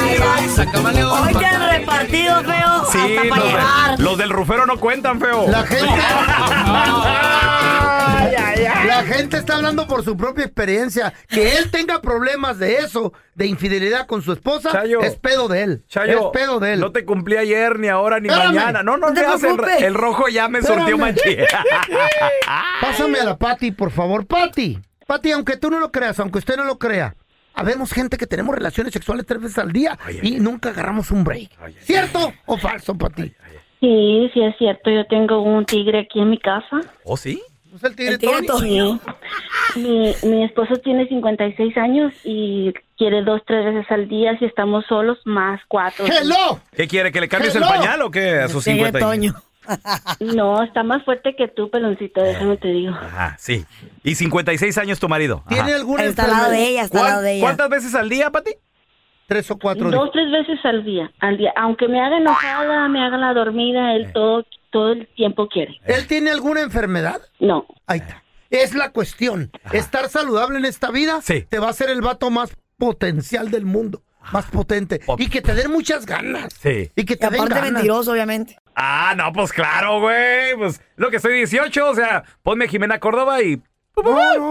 Hoy 0.04 1.34
te 1.34 1.46
han 1.46 1.70
repartido, 1.80 2.40
feo, 2.42 2.84
Sí, 2.90 2.98
hasta 2.98 3.28
para 3.28 3.42
los, 3.42 3.50
llevar. 3.52 3.96
de- 3.98 4.02
los 4.02 4.18
del 4.18 4.30
rufero 4.30 4.66
no 4.66 4.78
cuentan, 4.78 5.20
feo. 5.20 5.46
La 5.48 5.62
gente. 5.62 5.86
La 8.86 9.02
gente 9.04 9.36
está 9.36 9.56
hablando 9.56 9.86
por 9.86 10.04
su 10.04 10.16
propia 10.16 10.44
experiencia. 10.44 11.12
Que 11.28 11.56
él 11.56 11.70
tenga 11.70 12.00
problemas 12.00 12.58
de 12.58 12.76
eso, 12.76 13.12
de 13.34 13.46
infidelidad 13.46 14.06
con 14.06 14.22
su 14.22 14.32
esposa, 14.32 14.70
Chayo. 14.70 15.00
es 15.00 15.16
pedo 15.16 15.48
de 15.48 15.62
él. 15.62 15.84
Chayo, 15.88 16.32
es 16.32 16.40
pedo 16.40 16.60
de 16.60 16.74
él. 16.74 16.80
no 16.80 16.92
te 16.92 17.04
cumplí 17.04 17.36
ayer, 17.36 17.78
ni 17.78 17.88
ahora, 17.88 18.20
ni 18.20 18.28
Espérame. 18.28 18.54
mañana. 18.54 18.82
No, 18.82 18.96
no, 18.96 19.10
No 19.10 19.14
te 19.14 19.86
el, 19.86 19.94
rojo 19.94 20.28
ya 20.28 20.48
me 20.48 20.62
sortió 20.62 20.98
machín. 20.98 21.38
Pásame 22.80 23.18
a 23.20 23.24
la 23.24 23.36
Pati, 23.38 23.72
por 23.72 23.90
favor. 23.90 24.26
Pati, 24.26 24.78
Pati, 25.06 25.32
aunque 25.32 25.56
tú 25.56 25.70
no 25.70 25.80
lo 25.80 25.90
creas, 25.90 26.18
aunque 26.20 26.38
usted 26.38 26.56
no 26.56 26.64
lo 26.64 26.78
crea, 26.78 27.14
habemos 27.54 27.92
gente 27.92 28.16
que 28.16 28.26
tenemos 28.26 28.54
relaciones 28.54 28.92
sexuales 28.92 29.26
tres 29.26 29.40
veces 29.40 29.58
al 29.58 29.72
día 29.72 29.98
y 30.22 30.40
nunca 30.40 30.70
agarramos 30.70 31.10
un 31.10 31.24
break. 31.24 31.50
¿Cierto 31.80 32.32
o 32.46 32.56
falso, 32.56 32.96
Pati? 32.96 33.34
Sí, 33.80 34.30
sí 34.32 34.42
es 34.42 34.56
cierto. 34.58 34.90
Yo 34.90 35.04
tengo 35.06 35.42
un 35.42 35.64
tigre 35.66 36.00
aquí 36.00 36.20
en 36.20 36.30
mi 36.30 36.38
casa. 36.38 36.80
¿Oh, 37.04 37.16
sí? 37.16 37.42
¿Es 37.74 37.84
el 37.84 37.96
tigre, 37.96 38.14
El 38.14 38.18
tigre. 38.18 38.98
Mi, 39.76 40.12
mi 40.24 40.44
esposo 40.44 40.74
tiene 40.84 41.08
56 41.08 41.76
años 41.78 42.12
y 42.24 42.72
quiere 42.98 43.22
dos, 43.22 43.40
tres 43.46 43.64
veces 43.64 43.90
al 43.90 44.08
día 44.08 44.38
si 44.38 44.44
estamos 44.44 44.84
solos, 44.86 45.18
más 45.24 45.60
cuatro. 45.68 46.04
¡Hello! 46.06 46.60
¿Qué 46.76 46.86
quiere? 46.86 47.10
¿Que 47.10 47.20
le 47.20 47.28
cambies 47.28 47.54
el 47.56 47.62
Hello. 47.62 47.72
pañal 47.72 48.02
o 48.02 48.10
qué? 48.10 48.40
A 48.40 48.48
sus 48.48 48.64
50 48.64 49.10
años. 49.10 49.34
No, 50.18 50.60
está 50.64 50.82
más 50.82 51.04
fuerte 51.04 51.36
que 51.36 51.46
tú, 51.46 51.70
peloncito, 51.70 52.20
déjame 52.20 52.56
te 52.56 52.66
digo. 52.66 52.94
Ajá, 52.96 53.36
sí. 53.38 53.64
Y 54.02 54.16
56 54.16 54.76
años 54.78 54.98
tu 54.98 55.08
marido. 55.08 55.44
Ajá. 55.46 55.54
¿Tiene 55.54 55.74
alguna 55.74 56.02
Está 56.02 56.24
al 56.24 56.30
lado 56.32 56.50
de 56.50 56.68
ella, 56.68 56.82
está 56.82 56.98
al 56.98 57.02
¿Cuán- 57.04 57.10
lado 57.12 57.22
de 57.22 57.32
ella. 57.34 57.42
¿Cuántas 57.44 57.68
veces 57.70 57.94
al 57.94 58.08
día, 58.08 58.30
Pati? 58.30 58.50
Tres 59.28 59.48
o 59.52 59.58
cuatro 59.60 59.88
Dos, 59.92 60.10
tres 60.12 60.30
veces 60.32 60.58
al 60.64 60.84
día, 60.84 61.12
al 61.20 61.38
día. 61.38 61.52
Aunque 61.56 61.86
me 61.86 62.00
haga 62.04 62.16
enojada, 62.18 62.88
me 62.88 63.04
haga 63.04 63.16
la 63.18 63.32
dormida, 63.34 63.94
él 63.94 64.12
todo, 64.12 64.44
todo 64.72 64.92
el 64.92 65.06
tiempo 65.14 65.46
quiere. 65.48 65.78
¿Él 65.84 66.06
tiene 66.08 66.30
alguna 66.32 66.62
enfermedad? 66.62 67.20
No. 67.38 67.66
Ahí 67.86 68.00
está. 68.00 68.24
Es 68.50 68.74
la 68.74 68.90
cuestión. 68.90 69.50
Estar 69.72 70.08
saludable 70.08 70.58
en 70.58 70.64
esta 70.64 70.90
vida 70.90 71.20
te 71.48 71.58
va 71.58 71.68
a 71.68 71.70
hacer 71.70 71.88
el 71.90 72.00
vato 72.00 72.30
más 72.30 72.50
potencial 72.76 73.50
del 73.50 73.64
mundo. 73.64 74.02
Más 74.32 74.46
potente. 74.46 75.00
Y 75.18 75.28
que 75.28 75.42
te 75.42 75.54
den 75.54 75.70
muchas 75.70 76.06
ganas. 76.06 76.52
Sí. 76.60 76.90
Y 76.94 77.04
que 77.04 77.14
Y 77.14 77.16
te 77.16 77.26
den 77.28 77.34
aparte 77.40 77.54
ganas. 77.54 77.72
mentiroso, 77.72 78.12
obviamente. 78.12 78.56
Ah, 78.74 79.14
no, 79.16 79.32
pues 79.32 79.52
claro, 79.52 80.00
güey. 80.00 80.56
Pues 80.56 80.80
lo 80.96 81.10
que 81.10 81.18
soy 81.18 81.34
18, 81.34 81.88
o 81.90 81.94
sea, 81.94 82.24
ponme 82.42 82.68
Jimena 82.68 82.98
Córdoba 83.00 83.42
y. 83.42 83.60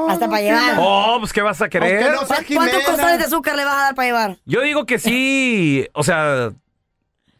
Hasta 0.09 0.27
para 0.29 0.41
llevar. 0.41 0.75
Oh, 0.77 1.17
pues 1.19 1.33
¿qué 1.33 1.41
vas 1.41 1.61
a 1.61 1.69
querer? 1.69 2.11
No 2.13 2.25
sea 2.25 2.43
¿Cuántos 2.53 2.83
costales 2.83 3.17
de 3.19 3.25
azúcar 3.25 3.55
le 3.55 3.65
vas 3.65 3.75
a 3.75 3.81
dar 3.81 3.95
para 3.95 4.07
llevar? 4.07 4.37
Yo 4.45 4.61
digo 4.61 4.85
que 4.85 4.99
sí, 4.99 5.87
o 5.93 6.03
sea, 6.03 6.51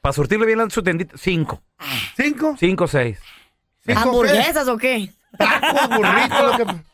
para 0.01 0.13
surtirle 0.13 0.45
bien 0.45 0.69
su 0.71 0.83
tendita, 0.83 1.15
cinco. 1.17 1.61
¿Cinco? 2.15 2.55
Cinco, 2.59 2.87
seis. 2.87 3.19
¿Hamburguesas 3.95 4.67
o 4.67 4.77
qué? 4.77 5.11
Tacos, 5.37 5.97
burritos, 5.97 6.59
lo 6.59 6.65
que... 6.65 6.91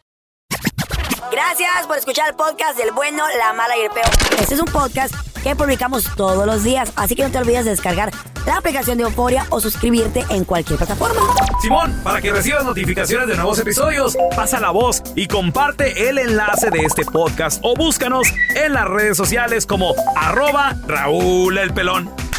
Gracias 1.31 1.87
por 1.87 1.97
escuchar 1.97 2.29
el 2.29 2.35
podcast 2.35 2.77
del 2.77 2.91
bueno, 2.91 3.23
la 3.37 3.53
mala 3.53 3.77
y 3.77 3.81
el 3.81 3.91
peor. 3.91 4.07
Este 4.39 4.53
es 4.53 4.59
un 4.59 4.67
podcast 4.67 5.13
que 5.13 5.37
que 5.47 5.55
publicamos 5.55 6.03
todos 6.15 6.45
los 6.45 6.63
días. 6.63 6.91
Así 6.97 7.15
que 7.15 7.23
no 7.23 7.31
te 7.31 7.37
olvides 7.37 7.63
de 7.63 7.71
descargar 7.71 8.11
la 8.45 8.57
aplicación 8.57 8.97
de 8.97 9.05
Euforia 9.05 9.45
o 9.49 9.61
suscribirte 9.61 10.25
en 10.29 10.43
cualquier 10.43 10.77
plataforma. 10.77 11.21
Simón, 11.61 11.97
para 12.03 12.21
que 12.21 12.31
recibas 12.31 12.65
notificaciones 12.65 13.27
de 13.27 13.35
nuevos 13.35 13.57
episodios, 13.59 14.17
pasa 14.35 14.59
la 14.59 14.71
voz 14.71 15.01
y 15.15 15.27
comparte 15.27 16.09
el 16.09 16.17
enlace 16.17 16.69
de 16.69 16.79
este 16.79 17.05
podcast 17.05 17.61
o 17.63 17.75
búscanos 17.75 18.27
en 18.55 18.73
las 18.73 18.85
redes 18.85 19.15
sociales 19.15 19.65
como 19.65 19.93
arroba 20.17 20.75
Raúl 20.85 21.57
el 21.57 21.73
Pelón. 21.73 22.11